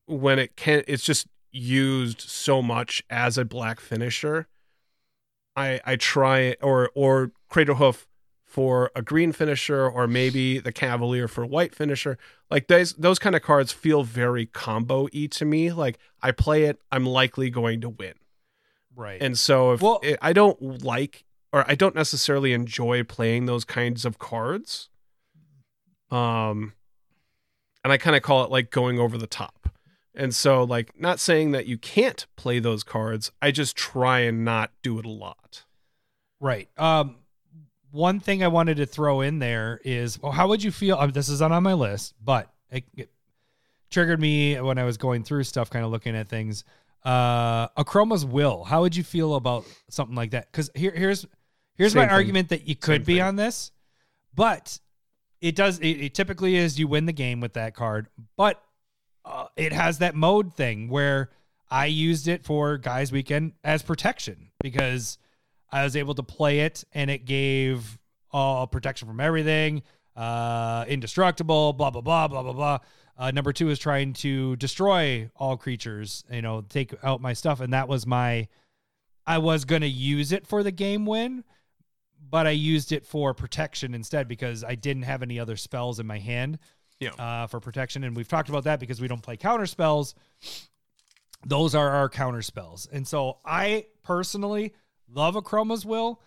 [0.06, 4.46] when it can, it's just used so much as a black finisher.
[5.56, 8.06] I I try or or Craterhoof
[8.46, 12.20] for a green finisher, or maybe the Cavalier for white finisher.
[12.52, 15.72] Like those those kind of cards feel very combo y to me.
[15.72, 18.14] Like I play it, I'm likely going to win.
[18.96, 19.20] Right.
[19.20, 23.66] And so if Well- it, I don't like or I don't necessarily enjoy playing those
[23.66, 24.90] kinds of cards.
[26.10, 26.74] Um
[27.84, 29.70] and I kind of call it like going over the top.
[30.14, 34.44] And so like not saying that you can't play those cards, I just try and
[34.44, 35.66] not do it a lot.
[36.40, 36.70] Right.
[36.78, 37.18] Um,
[37.92, 40.96] one thing I wanted to throw in there is, well, how would you feel?
[40.96, 43.12] Uh, this is not on my list, but it, it
[43.92, 46.64] triggered me when I was going through stuff, kind of looking at things.
[47.04, 48.64] Uh, Akroma's Will.
[48.64, 50.52] How would you feel about something like that?
[50.52, 51.26] Because here, here's
[51.82, 52.14] here's Same my thing.
[52.16, 53.24] argument that you could Same be thing.
[53.24, 53.72] on this,
[54.36, 54.80] but
[55.42, 55.80] it does.
[55.80, 58.08] It, it typically is you win the game with that card,
[58.38, 58.62] but
[59.26, 61.30] uh, it has that mode thing where
[61.70, 65.18] I used it for guys weekend as protection because
[65.72, 67.98] I was able to play it and it gave
[68.32, 69.82] all protection from everything,
[70.16, 72.78] uh, indestructible, blah blah blah blah blah blah.
[73.18, 77.60] Uh, number two is trying to destroy all creatures, you know, take out my stuff,
[77.60, 78.48] and that was my.
[79.26, 81.44] I was gonna use it for the game win,
[82.32, 86.08] but I used it for protection instead because I didn't have any other spells in
[86.08, 86.58] my hand
[87.00, 87.12] Yeah.
[87.20, 88.04] uh, for protection.
[88.06, 90.16] And we've talked about that because we don't play counter spells.
[91.46, 92.88] Those are our counter spells.
[92.92, 94.74] And so I personally
[95.10, 96.22] love Akroma's Will.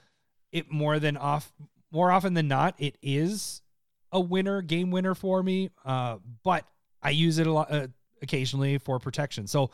[0.52, 1.52] It more than off
[1.90, 3.62] more often than not, it is
[4.10, 5.70] a winner, game winner for me.
[5.84, 6.66] Uh, but
[7.02, 7.86] I use it a lot uh,
[8.20, 9.46] occasionally for protection.
[9.46, 9.70] So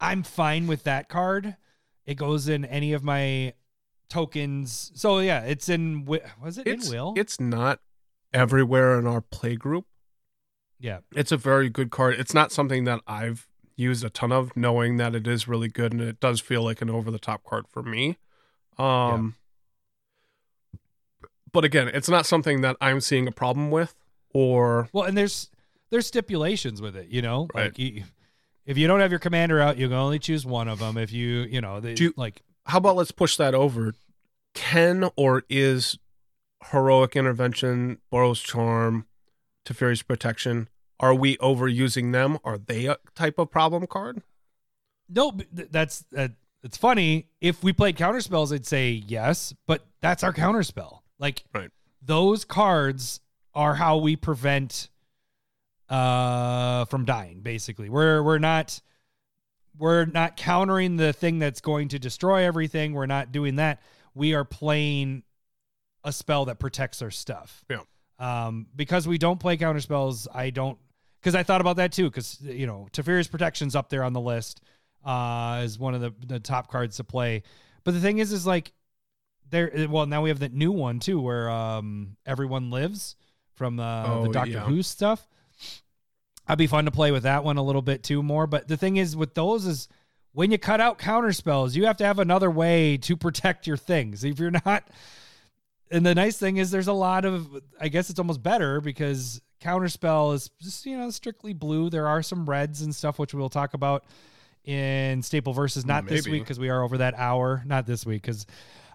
[0.00, 1.56] I'm fine with that card.
[2.04, 3.54] It goes in any of my
[4.12, 4.92] tokens.
[4.94, 6.04] So yeah, it's in.
[6.04, 7.14] Was it It's in Will?
[7.16, 7.80] it's not
[8.32, 9.86] everywhere in our play group.
[10.78, 10.98] yeah.
[11.14, 12.14] It's a very good card.
[12.18, 15.92] It's not something that I've used a ton of, knowing that it is really good
[15.92, 18.18] and it does feel like an over the top card for me.
[18.78, 19.34] Um
[21.52, 23.94] but again, it's not something that I'm seeing a problem with
[24.32, 25.50] or Well, and there's
[25.90, 27.64] there's stipulations with it, you know, Right.
[27.66, 28.04] like you,
[28.64, 30.96] if you don't have your commander out, you can only choose one of them.
[30.96, 33.94] If you, you know, they, you- like how about let's push that over?
[34.54, 35.98] Can or is
[36.70, 39.06] heroic intervention, Boros charm,
[39.66, 40.68] Teferi's protection?
[41.00, 42.38] Are we overusing them?
[42.44, 44.22] Are they a type of problem card?
[45.08, 46.28] no, that's uh,
[46.62, 47.26] it's funny.
[47.40, 51.02] If we played counter spells, I'd say yes, but that's our counter spell.
[51.18, 51.70] Like Right.
[52.00, 53.20] those cards
[53.54, 54.88] are how we prevent
[55.88, 57.40] uh from dying.
[57.40, 58.80] Basically, we're we're not
[59.78, 62.92] we're not countering the thing that's going to destroy everything.
[62.92, 63.80] We're not doing that.
[64.14, 65.22] We are playing
[66.04, 67.64] a spell that protects our stuff.
[67.70, 67.80] Yeah.
[68.18, 70.78] Um, because we don't play counter spells, I don't.
[71.20, 72.10] Because I thought about that too.
[72.10, 74.60] Because you know, Teferi's protection's up there on the list
[75.04, 77.42] uh, as one of the the top cards to play.
[77.84, 78.72] But the thing is, is like
[79.50, 79.86] there.
[79.88, 83.16] Well, now we have that new one too, where um everyone lives
[83.54, 84.60] from uh, the Oh, Doctor yeah.
[84.60, 85.26] Who stuff.
[86.46, 88.46] I'd be fun to play with that one a little bit too more.
[88.46, 89.88] But the thing is with those is
[90.32, 93.76] when you cut out counter spells, you have to have another way to protect your
[93.76, 94.24] things.
[94.24, 94.88] If you're not
[95.92, 97.48] and the nice thing is there's a lot of
[97.80, 101.90] I guess it's almost better because counterspell is just you know strictly blue.
[101.90, 104.04] There are some reds and stuff which we'll talk about
[104.64, 107.62] in Staple versus not this week because we are over that hour.
[107.66, 108.46] Not this week because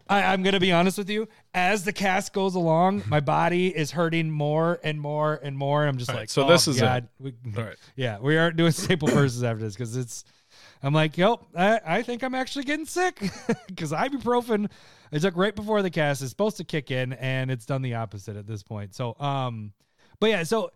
[0.09, 1.27] I'm gonna be honest with you.
[1.53, 5.85] As the cast goes along, my body is hurting more and more and more.
[5.85, 6.81] I'm just All right, like, so oh, this is it.
[6.81, 7.07] God.
[7.19, 7.75] We- All right.
[7.95, 10.23] yeah, we aren't doing staple verses after this because it's.
[10.83, 13.19] I'm like, yep, I, I think I'm actually getting sick
[13.67, 14.69] because ibuprofen
[15.11, 17.95] I took right before the cast is supposed to kick in, and it's done the
[17.95, 18.93] opposite at this point.
[18.93, 19.73] So, um,
[20.19, 20.71] but yeah, so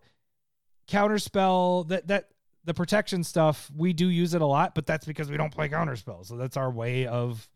[0.88, 2.28] counterspell that that
[2.64, 5.68] the protection stuff we do use it a lot, but that's because we don't play
[5.68, 7.48] counterspell, so that's our way of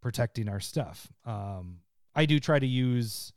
[0.00, 1.08] protecting our stuff.
[1.24, 1.78] Um,
[2.14, 3.32] I do try to use.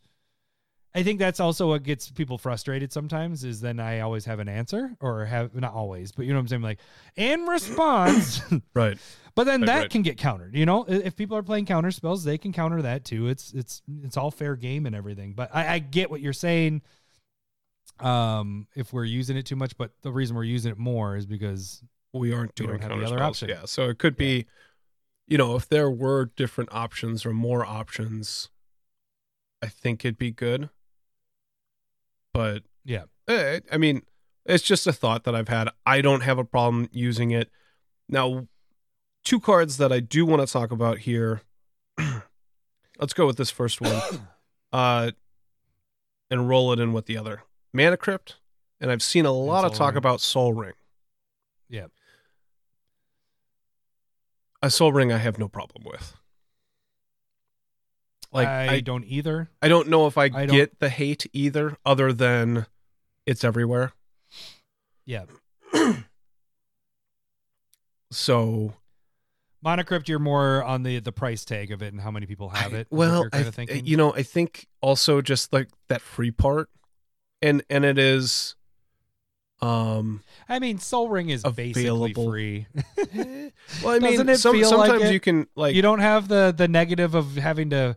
[0.95, 4.47] I think that's also what gets people frustrated sometimes is then I always have an
[4.47, 6.61] answer or have not always, but you know what I'm saying?
[6.61, 6.79] Like,
[7.15, 8.41] in response,
[8.75, 8.97] Right.
[9.35, 9.89] But then Right, that right.
[9.89, 10.55] can get countered.
[10.55, 13.27] You know, if people are playing counter spells, they can counter that too.
[13.27, 15.33] It's it's it's all fair game and everything.
[15.33, 16.83] But I, I get what you're saying.
[17.99, 21.25] Um, if we're using it too much, but the reason we're using it more is
[21.25, 23.21] because we aren't We doing the counter other spells.
[23.43, 23.49] option.
[23.49, 24.45] Yeah, so it could be,
[25.27, 28.49] you know, if there were different options or more options,
[29.61, 30.69] I think it'd be good.
[32.33, 33.05] But Yeah.
[33.27, 34.03] eh, I mean,
[34.45, 35.69] it's just a thought that I've had.
[35.85, 37.49] I don't have a problem using it.
[38.09, 38.47] Now,
[39.23, 41.41] two cards that I do want to talk about here.
[42.99, 44.27] Let's go with this first one,
[44.73, 45.11] uh,
[46.29, 47.43] and roll it in with the other.
[47.71, 48.37] Mana Crypt,
[48.79, 49.97] and I've seen a lot of talk Ring.
[49.97, 50.73] about Soul Ring.
[51.69, 51.87] Yeah.
[54.63, 56.15] A soul ring I have no problem with.
[58.31, 59.49] Like I, I, don't either.
[59.61, 62.65] I don't know if I, I get the hate either, other than
[63.27, 63.93] it's everywhere.
[65.05, 65.25] Yeah.
[68.11, 68.73] So
[69.63, 72.49] Mana Crypt, you're more on the the price tag of it and how many people
[72.49, 72.87] have I- it.
[72.89, 73.85] what well, I, kind of th- thinking.
[73.87, 76.69] you know, I think also just like that free part,
[77.41, 78.55] and and it is,
[79.63, 82.29] um, I mean, Soul Ring is basically available.
[82.29, 82.67] free.
[83.83, 85.13] well, I mean, some, like sometimes it?
[85.13, 87.95] you can like you don't have the the negative of having to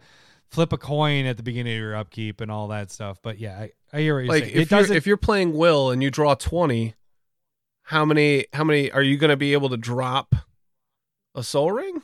[0.50, 3.18] flip a coin at the beginning of your upkeep and all that stuff.
[3.20, 4.56] But yeah, I, I hear what you're like saying.
[4.56, 6.94] if it you're if you're playing will and you draw 20
[7.86, 10.34] how many how many are you going to be able to drop
[11.34, 12.02] a soul ring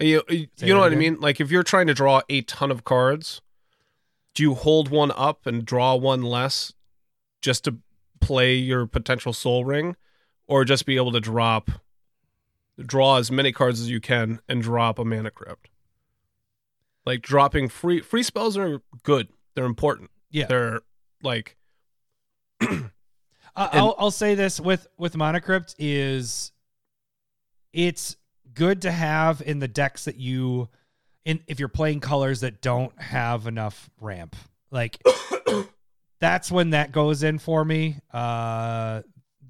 [0.00, 2.70] you, you you know what i mean like if you're trying to draw a ton
[2.70, 3.42] of cards
[4.34, 6.72] do you hold one up and draw one less
[7.42, 7.76] just to
[8.22, 9.96] play your potential soul ring
[10.46, 11.70] or just be able to drop
[12.80, 15.68] draw as many cards as you can and drop a mana crypt.
[17.04, 19.28] Like dropping free free spells are good.
[19.54, 20.10] They're important.
[20.30, 20.80] Yeah, they're
[21.22, 21.56] like
[22.60, 22.88] I-
[23.54, 26.52] I'll I'll say this with with Mana Crypt is
[27.72, 28.16] it's
[28.54, 30.68] good to have in the decks that you
[31.24, 34.36] in if you're playing colors that don't have enough ramp.
[34.70, 35.02] Like
[36.22, 37.98] that's when that goes in for me.
[38.12, 39.02] Uh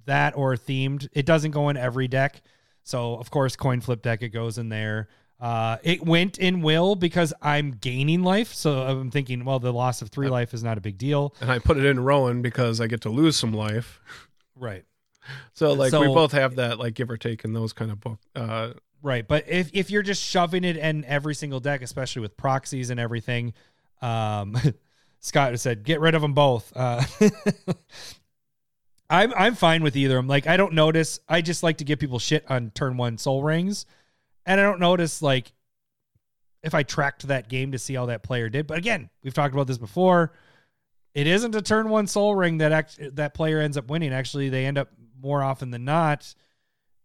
[0.07, 1.07] that or themed.
[1.12, 2.43] It doesn't go in every deck.
[2.83, 5.09] So of course coin flip deck it goes in there.
[5.39, 8.53] Uh it went in will because I'm gaining life.
[8.55, 11.35] So I'm thinking, well, the loss of 3 life is not a big deal.
[11.41, 14.01] and I put it in Rowan because I get to lose some life.
[14.57, 14.85] Right.
[15.53, 18.18] So like we both have that like give or take in those kind of book.
[18.35, 18.73] Uh,
[19.05, 22.89] Right, but if if you're just shoving it in every single deck, especially with proxies
[22.91, 23.53] and everything,
[24.01, 24.57] um,
[25.23, 26.73] Scott said get rid of them both.
[26.77, 27.03] Uh,
[29.11, 30.18] I'm I'm fine with either.
[30.18, 31.20] I'm like I don't notice.
[31.29, 33.87] I just like to give people shit on turn one soul rings,
[34.45, 35.53] and I don't notice like
[36.62, 38.66] if I tracked that game to see how that player did.
[38.66, 40.33] But again, we've talked about this before.
[41.14, 44.12] It isn't a turn one soul ring that act, that player ends up winning.
[44.12, 44.89] Actually, they end up
[45.20, 46.35] more often than not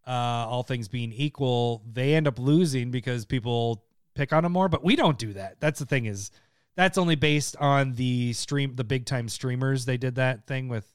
[0.08, 3.84] uh, all things being equal, they end up losing because people
[4.16, 4.70] pick on them more.
[4.70, 5.60] But we don't do that.
[5.60, 6.32] That's the thing is
[6.78, 9.86] that's only based on the stream, the big time streamers.
[9.86, 10.88] They did that thing with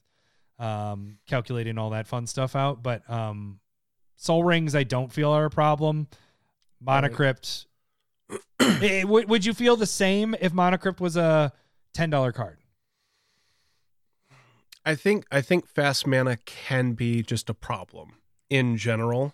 [0.57, 2.81] um, calculating all that fun stuff out.
[2.81, 3.59] But um,
[4.15, 6.07] soul rings, I don't feel are a problem.
[6.81, 7.67] Mana Crypt.
[8.59, 11.51] Eh, would, would you feel the same if Mana Crypt was a
[11.93, 12.59] ten dollar card?
[14.85, 18.13] I think I think fast mana can be just a problem
[18.49, 19.33] in general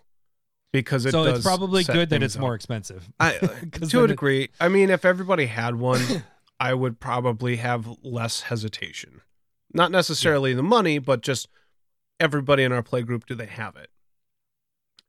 [0.72, 2.40] because it so it's probably good that it's up.
[2.40, 3.08] more expensive.
[3.18, 3.32] I,
[3.88, 4.50] to a degree.
[4.60, 6.02] I mean, if everybody had one,
[6.60, 9.22] I would probably have less hesitation.
[9.72, 11.48] Not necessarily the money, but just
[12.20, 13.24] everybody in our play group.
[13.26, 13.88] Do they have it?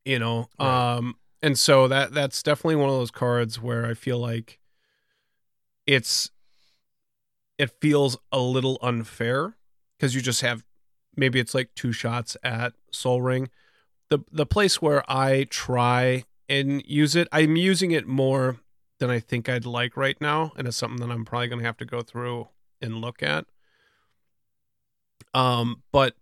[0.05, 0.95] You know, Right.
[0.95, 4.59] um, and so that that's definitely one of those cards where I feel like
[5.85, 6.31] it's
[7.57, 9.57] it feels a little unfair
[9.97, 10.63] because you just have
[11.15, 13.49] maybe it's like two shots at Soul Ring.
[14.09, 18.57] The the place where I try and use it, I'm using it more
[19.01, 21.77] than I think I'd like right now, and it's something that I'm probably gonna have
[21.77, 22.47] to go through
[22.81, 23.45] and look at.
[25.33, 26.15] Um, but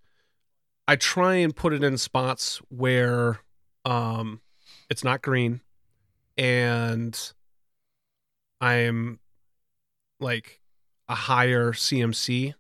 [0.88, 3.42] I try and put it in spots where
[3.86, 4.42] um
[4.90, 5.62] it's not green
[6.38, 7.34] and
[8.62, 9.20] I'm
[10.20, 10.62] like
[11.10, 12.54] a higher CMC.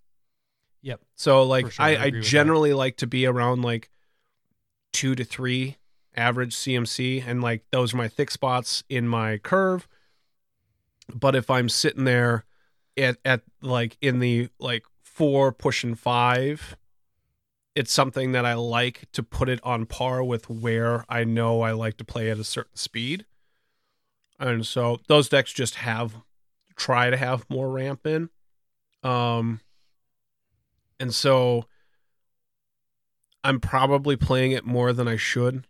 [0.81, 1.01] Yep.
[1.15, 2.23] So like sure, I I, I, with that.
[2.23, 3.89] generally like to be around like
[4.91, 5.77] two to three
[6.13, 9.87] average CMC and like those are my thick spots in my curve.
[11.14, 12.45] But if I'm sitting there
[12.98, 16.77] at at like in the like four pushing five,
[17.76, 21.72] it's something that I like to put it on par with where I know I
[21.72, 23.26] like to play at a certain speed.
[24.40, 26.15] And so those decks just have
[26.76, 28.30] try to have more ramp in.
[29.03, 29.61] Um
[30.99, 31.65] and so
[33.44, 35.65] I'm probably playing it more than I should.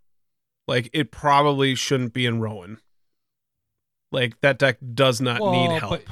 [0.67, 2.79] like it probably shouldn't be in Rowan.
[4.11, 5.91] Like that deck does not Well, need help.
[5.91, 6.03] but-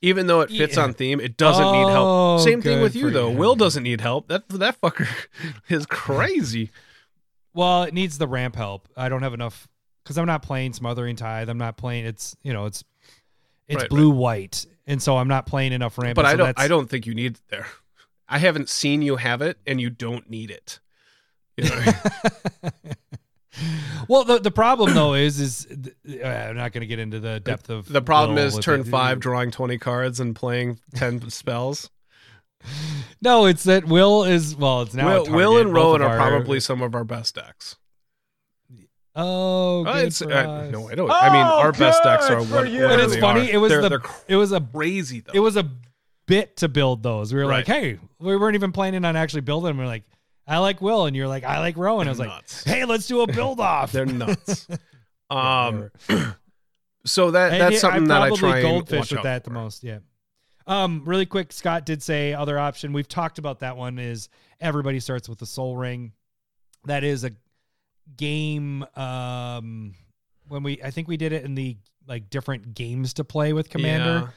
[0.00, 0.84] Even though it fits Yeah.
[0.84, 1.88] on theme, it doesn't need Oh,
[2.36, 2.40] help.
[2.42, 3.30] Same thing with you though.
[3.30, 3.36] you.
[3.36, 4.28] Will doesn't need help.
[4.28, 5.08] That that fucker
[5.68, 6.70] is crazy.
[7.52, 8.88] Well, it needs the ramp help.
[8.96, 9.66] I don't have enough
[10.04, 11.48] because I'm not playing Smothering Tithe.
[11.48, 12.04] I'm not playing.
[12.06, 12.84] It's you know it's
[13.66, 16.14] it's Right, blue white, and so I'm not playing enough ramp.
[16.14, 17.66] but so I don't I don't think you need it there.
[18.28, 20.78] I haven't seen you have it and you don't need it.
[21.56, 21.88] You know what
[22.62, 22.92] I mean?
[24.08, 25.66] well, the the problem though is is
[26.08, 29.20] uh, I'm not going to get into the depth of the problem is turn 5
[29.20, 31.90] drawing 20 cards and playing 10 spells.
[33.22, 34.82] No, it's that Will is well.
[34.82, 37.76] It's now a Will, Will and Both Rowan are probably some of our best decks.
[39.14, 40.70] Oh, Uh, it's for uh, us.
[40.72, 41.10] no, I don't.
[41.10, 42.84] I mean, Oh, our best decks are good what, for you.
[42.84, 43.54] what it's funny, are.
[43.54, 45.32] it was they're, the- they're It was a crazy though.
[45.34, 45.68] it was a
[46.26, 47.32] bit to build those.
[47.32, 49.78] We were like, hey, we weren't even planning on actually building them.
[49.78, 50.04] We are like,
[50.48, 52.08] I like Will, and you're like, I like Rowan.
[52.08, 52.64] I was like, nuts.
[52.64, 53.92] hey, let's do a build off.
[53.92, 54.66] They're nuts.
[55.30, 55.90] Um,
[57.04, 59.84] so that that's yeah, something that I try and goldfish with that the most.
[59.84, 59.98] Yeah.
[60.66, 62.94] Um, really quick, Scott did say other option.
[62.94, 63.98] We've talked about that one.
[63.98, 66.12] Is everybody starts with the Soul Ring?
[66.86, 67.32] That is a
[68.16, 68.86] game.
[68.96, 69.94] Um,
[70.48, 71.76] when we, I think we did it in the
[72.06, 74.26] like different games to play with Commander.
[74.26, 74.28] Yeah.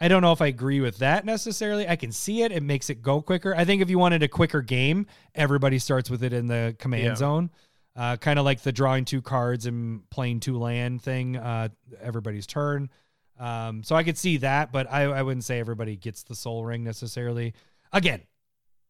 [0.00, 1.88] I don't know if I agree with that necessarily.
[1.88, 2.52] I can see it.
[2.52, 3.54] It makes it go quicker.
[3.54, 7.04] I think if you wanted a quicker game, everybody starts with it in the command
[7.04, 7.14] Yeah.
[7.14, 7.50] zone.
[7.96, 11.68] Uh, kind of like the drawing two cards and playing two land thing, uh,
[12.02, 12.90] everybody's turn.
[13.38, 16.64] Um, so I could see that, but I, I wouldn't say everybody gets the soul
[16.64, 17.54] ring necessarily.
[17.92, 18.22] Again,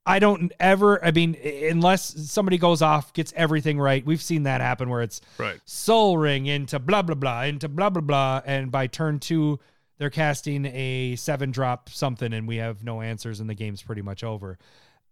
[0.07, 1.35] I don't ever, I mean,
[1.71, 4.05] unless somebody goes off, gets everything right.
[4.05, 5.61] We've seen that happen where it's Right.
[5.67, 9.61] soul ring into blah blah blah into blah blah blah and by turn two
[9.99, 14.03] they're casting a seven drop something and we have no answers and the game's pretty
[14.03, 14.59] much over.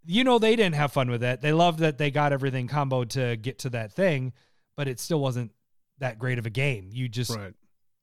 [0.05, 1.41] You know they didn't have fun with that.
[1.43, 4.33] They loved that they got everything comboed to get to that thing
[4.77, 5.53] but it still wasn't
[5.99, 6.89] that great of a game.
[6.93, 7.53] You just Right.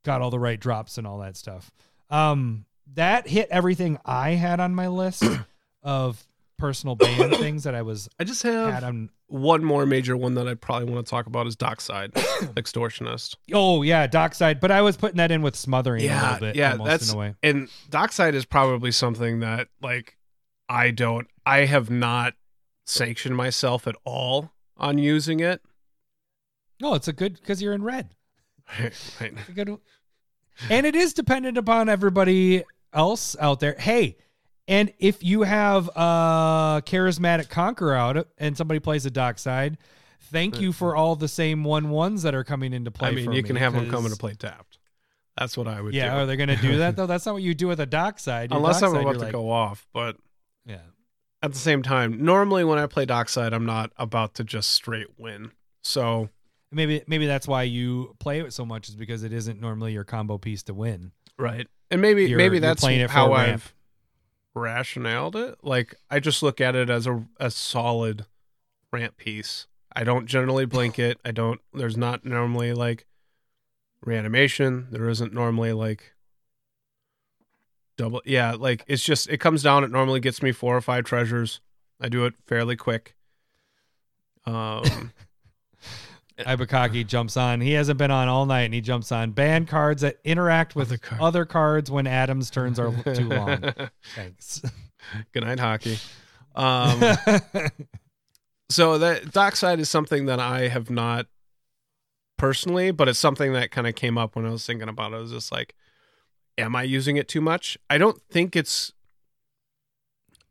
[0.05, 1.71] got all the right drops and all that stuff.
[2.09, 2.65] Um
[2.95, 5.23] that hit everything i had on my list
[5.83, 6.25] of
[6.59, 10.33] personal ban things that i was I just had have on one more major one
[10.35, 12.13] that I probably want to talk about is Dockside,
[12.55, 13.35] Extortionist.
[13.53, 14.59] Oh yeah, dockside.
[14.59, 16.55] But I was putting that in with smothering a Yeah, little bit.
[16.55, 17.35] yeah, almost that's in a way.
[17.43, 20.17] and Dockside is probably something that like
[20.67, 22.33] I don't I have not
[22.87, 25.61] sanctioned myself at all on using it.
[26.81, 28.09] No, it's a good because you're in red.
[29.21, 29.33] right.
[29.53, 29.77] Good,
[30.71, 32.63] and it is dependent upon everybody
[32.93, 33.75] else out there.
[33.77, 34.17] Hey,
[34.69, 39.77] and if you have a charismatic conqueror out and somebody plays a dockside,
[40.31, 43.09] thank you for all the same one ones that are coming into play.
[43.09, 44.77] I mean, you me, can have them coming to play tapped.
[45.37, 45.97] That's what I would do.
[45.97, 46.19] Yeah, do.
[46.21, 47.05] are they going to do that though?
[47.07, 48.51] That's not what you do with a dockside.
[48.51, 50.17] Your Unless I'm dockside, about to like- go off, but
[50.65, 50.81] Yeah.
[51.41, 55.07] at the same time, normally when I play Dockside, I'm not about to just straight
[55.17, 55.51] win.
[55.83, 56.29] So
[56.71, 60.03] Maybe maybe that's why you play it so much is because it isn't normally your
[60.03, 61.13] combo piece to win.
[61.37, 63.53] right, and maybe You're- maybe that's playing it for how ramp.
[63.53, 63.73] I've
[64.59, 65.57] rationaled it.
[65.63, 68.25] Like I just look at it as a a solid
[68.91, 69.67] rant piece.
[69.95, 71.19] I don't generally blink it.
[71.25, 71.61] I don't.
[71.73, 73.05] There's not normally like
[74.01, 74.87] reanimation.
[74.91, 76.13] There isn't normally like
[77.97, 78.21] double.
[78.25, 79.83] Yeah, like it's just it comes down.
[79.83, 81.59] It normally gets me four or five treasures.
[81.99, 83.15] I do it fairly quick.
[84.45, 85.11] Um.
[86.39, 87.61] Ibukaki jumps on.
[87.61, 89.31] He hasn't been on all night and he jumps on.
[89.31, 91.91] Ban cards that interact with Other other, cards.
[91.91, 93.73] when Adam's turns are too long.
[94.15, 94.61] Thanks.
[95.33, 95.97] Good night, hockey.
[96.55, 96.99] Um,
[98.69, 101.27] so that dockside is something that I have not
[102.37, 105.15] personally, but it's something that kind of came up when I was thinking about it.
[105.15, 105.75] I was just like,
[106.57, 107.77] am I using it too much?
[107.89, 108.93] I don't think it's.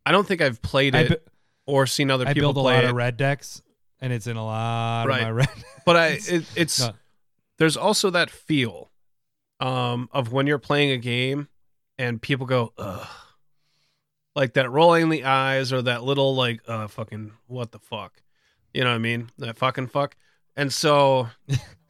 [0.07, 1.31] I don't think I've played it bu-
[1.67, 3.61] or seen other I people build a play lot it, of red decks
[4.01, 5.21] and it's in a lot Right.
[5.21, 5.49] of my red.
[5.85, 6.93] but I it, it's No.
[7.59, 8.91] there's also that feel
[9.61, 11.49] um of when you're playing a game
[11.99, 13.09] and people go ugh
[14.37, 18.23] like that rolling the eyes or that little like uh fucking what the fuck
[18.73, 20.15] you know what i mean that fucking fuck
[20.57, 21.29] and so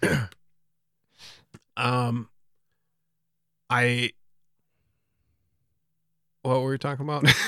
[1.77, 2.29] um
[3.71, 4.11] i
[6.43, 7.25] what were we talking about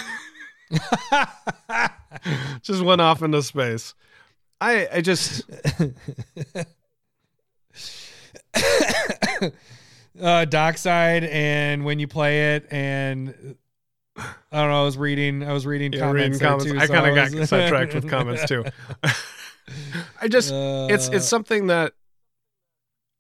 [2.63, 3.95] just went off into space
[4.61, 5.43] i i just
[10.21, 13.57] uh, dockside and when you play it and
[14.17, 14.25] I
[14.61, 14.83] don't know.
[14.83, 15.43] I was reading.
[15.43, 16.25] I was reading Yeah, comments.
[16.25, 16.65] reading comments.
[16.67, 18.65] too, I so kind of got sidetracked with comments too.
[20.21, 21.95] I just it's Uh, it's something that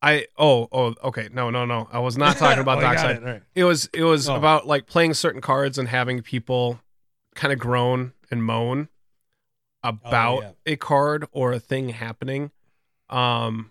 [0.03, 3.17] I oh oh okay no no no I was not talking about Oh, dockside.
[3.17, 3.43] it, right.
[3.55, 4.35] It was it was Oh.
[4.35, 6.81] about like playing certain cards and having people
[7.35, 8.89] kind of groan and moan
[9.82, 10.73] about Oh, yeah.
[10.73, 12.51] a card or a thing happening
[13.09, 13.70] Um,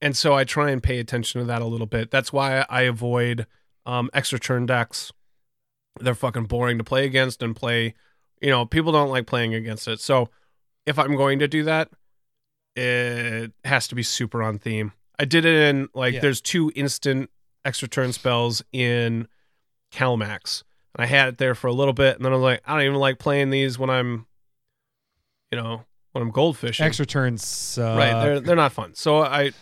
[0.00, 2.10] and so I try and pay attention to that a little bit.
[2.10, 3.46] That's why I avoid
[3.86, 5.12] um, extra turn decks.
[6.00, 7.94] They're fucking boring to play against and play.
[8.40, 9.98] You know, people don't like playing against it.
[10.00, 10.28] So
[10.86, 11.90] if I'm going to do that,
[12.76, 14.92] it has to be super on theme.
[15.18, 16.20] I did it in like Yeah.
[16.20, 17.28] there's two instant
[17.64, 19.26] extra turn spells in
[19.92, 20.62] Kalamax.
[20.94, 22.74] And I had it there for a little bit, and then I was like, I
[22.74, 24.26] don't even like playing these when I'm,
[25.50, 26.80] you know, when I'm goldfishing.
[26.80, 27.78] Extra turns.
[27.78, 28.22] Uh, right?
[28.22, 28.94] They're they're not fun.
[28.94, 29.52] So I,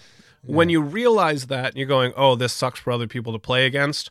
[0.43, 3.67] when you realize that, and you're going, oh, this sucks for other people to play
[3.67, 4.11] against.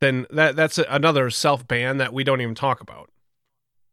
[0.00, 3.10] Then that that's another self ban that we don't even talk about.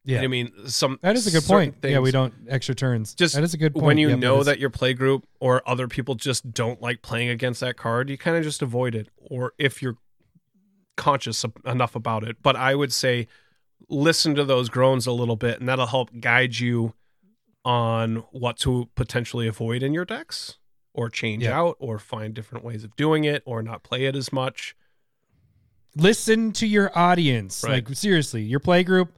[0.04, 0.22] yeah.
[0.22, 1.76] I mean, some that is a good point.
[1.84, 3.14] yeah, we don't extra turns.
[3.16, 3.86] Just that is a good point.
[3.86, 7.30] when you Yep, know that your play group or other people just don't like playing
[7.30, 9.08] against that card, you kind of just avoid it.
[9.18, 9.96] Or if you're
[10.98, 13.28] conscious enough about it, but I would say
[13.90, 16.94] listen to those groans a little bit, and that'll help guide you
[17.64, 20.58] on what to potentially avoid in your decks,
[20.94, 21.60] or change Yeah.
[21.60, 24.76] out, or find different ways of doing it, or not play it as much.
[25.98, 27.64] listen to your audience.
[27.66, 27.86] Right.
[27.86, 29.14] Like seriously, your play group.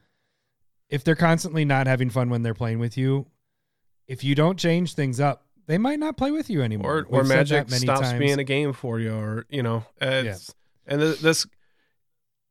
[0.90, 3.27] If they're constantly not having fun when they're playing with you,
[4.07, 7.06] if you don't change things up, they might not play with you anymore.
[7.10, 8.19] or or magic stops times.
[8.19, 10.53] being a game for you or you know it's,
[10.88, 11.45] and this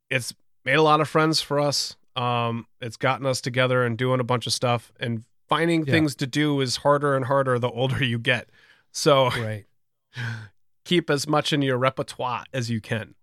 [0.09, 0.33] it's
[0.65, 4.25] made a lot of friends for us um it's gotten us together and doing a
[4.25, 5.93] bunch of stuff and finding Yeah.
[5.93, 8.49] things to do is harder and harder the older you get
[8.91, 9.65] so right.
[10.85, 13.15] keep as much in your repertoire as you can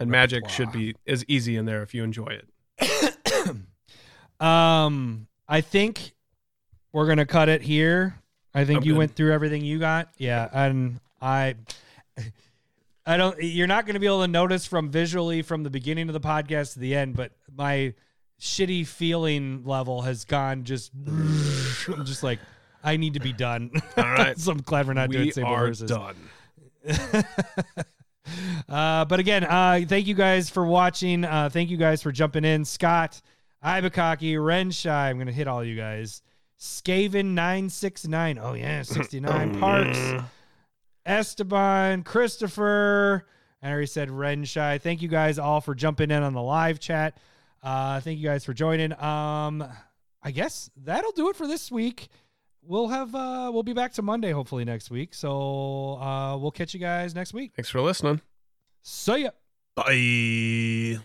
[0.00, 2.48] and magic should be as easy in there if you enjoy it
[4.40, 6.12] Um, I think
[6.92, 8.18] we're gonna cut it here.
[8.52, 8.98] I think I'm you good.
[8.98, 10.10] went through everything you got.
[10.18, 11.54] Yeah, and I,
[13.06, 13.42] I don't.
[13.42, 16.74] You're not gonna be able to notice from visually from the beginning of the podcast
[16.74, 17.94] to the end, but my
[18.40, 20.92] shitty feeling level has gone just.
[20.96, 22.38] I'm just like,
[22.82, 23.70] I need to be done.
[23.96, 24.38] All right.
[24.40, 25.90] so I'm glad we're not doing we are verses.
[25.90, 26.16] done
[28.68, 31.24] uh, but again, uh, thank you guys for watching.
[31.24, 32.64] Uh, thank you guys for jumping in.
[32.64, 33.20] Scott,
[33.64, 35.08] Ibukaki, Renshai.
[35.08, 36.22] I'm going to hit all you guys.
[36.60, 38.38] Skaven969.
[38.42, 38.82] Oh, yeah.
[38.82, 39.60] 69.
[39.60, 39.98] Parks.
[41.06, 42.02] Esteban.
[42.02, 43.26] Christopher.
[43.62, 44.80] And I already said Renshai.
[44.80, 47.16] Thank you guys all for jumping in on the live chat.
[47.62, 48.92] Uh, thank you guys for joining.
[49.02, 49.64] Um,
[50.22, 52.08] I guess that'll do it for this week.
[52.66, 55.12] We'll have uh we'll be back to Monday hopefully next week.
[55.12, 57.52] So uh we'll catch you guys next week.
[57.54, 58.22] thanks for listening
[58.82, 59.30] See ya.
[59.74, 60.98] bye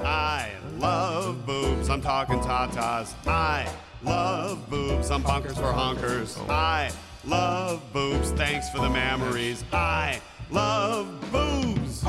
[0.00, 3.14] I love boobs, I'm talking tatas.
[3.26, 3.68] I
[4.04, 6.38] love boobs, I'm bonkers for honkers.
[6.48, 6.92] I
[7.26, 9.64] love boobs, thanks for the memories.
[9.72, 10.20] I
[10.50, 12.04] love boobs.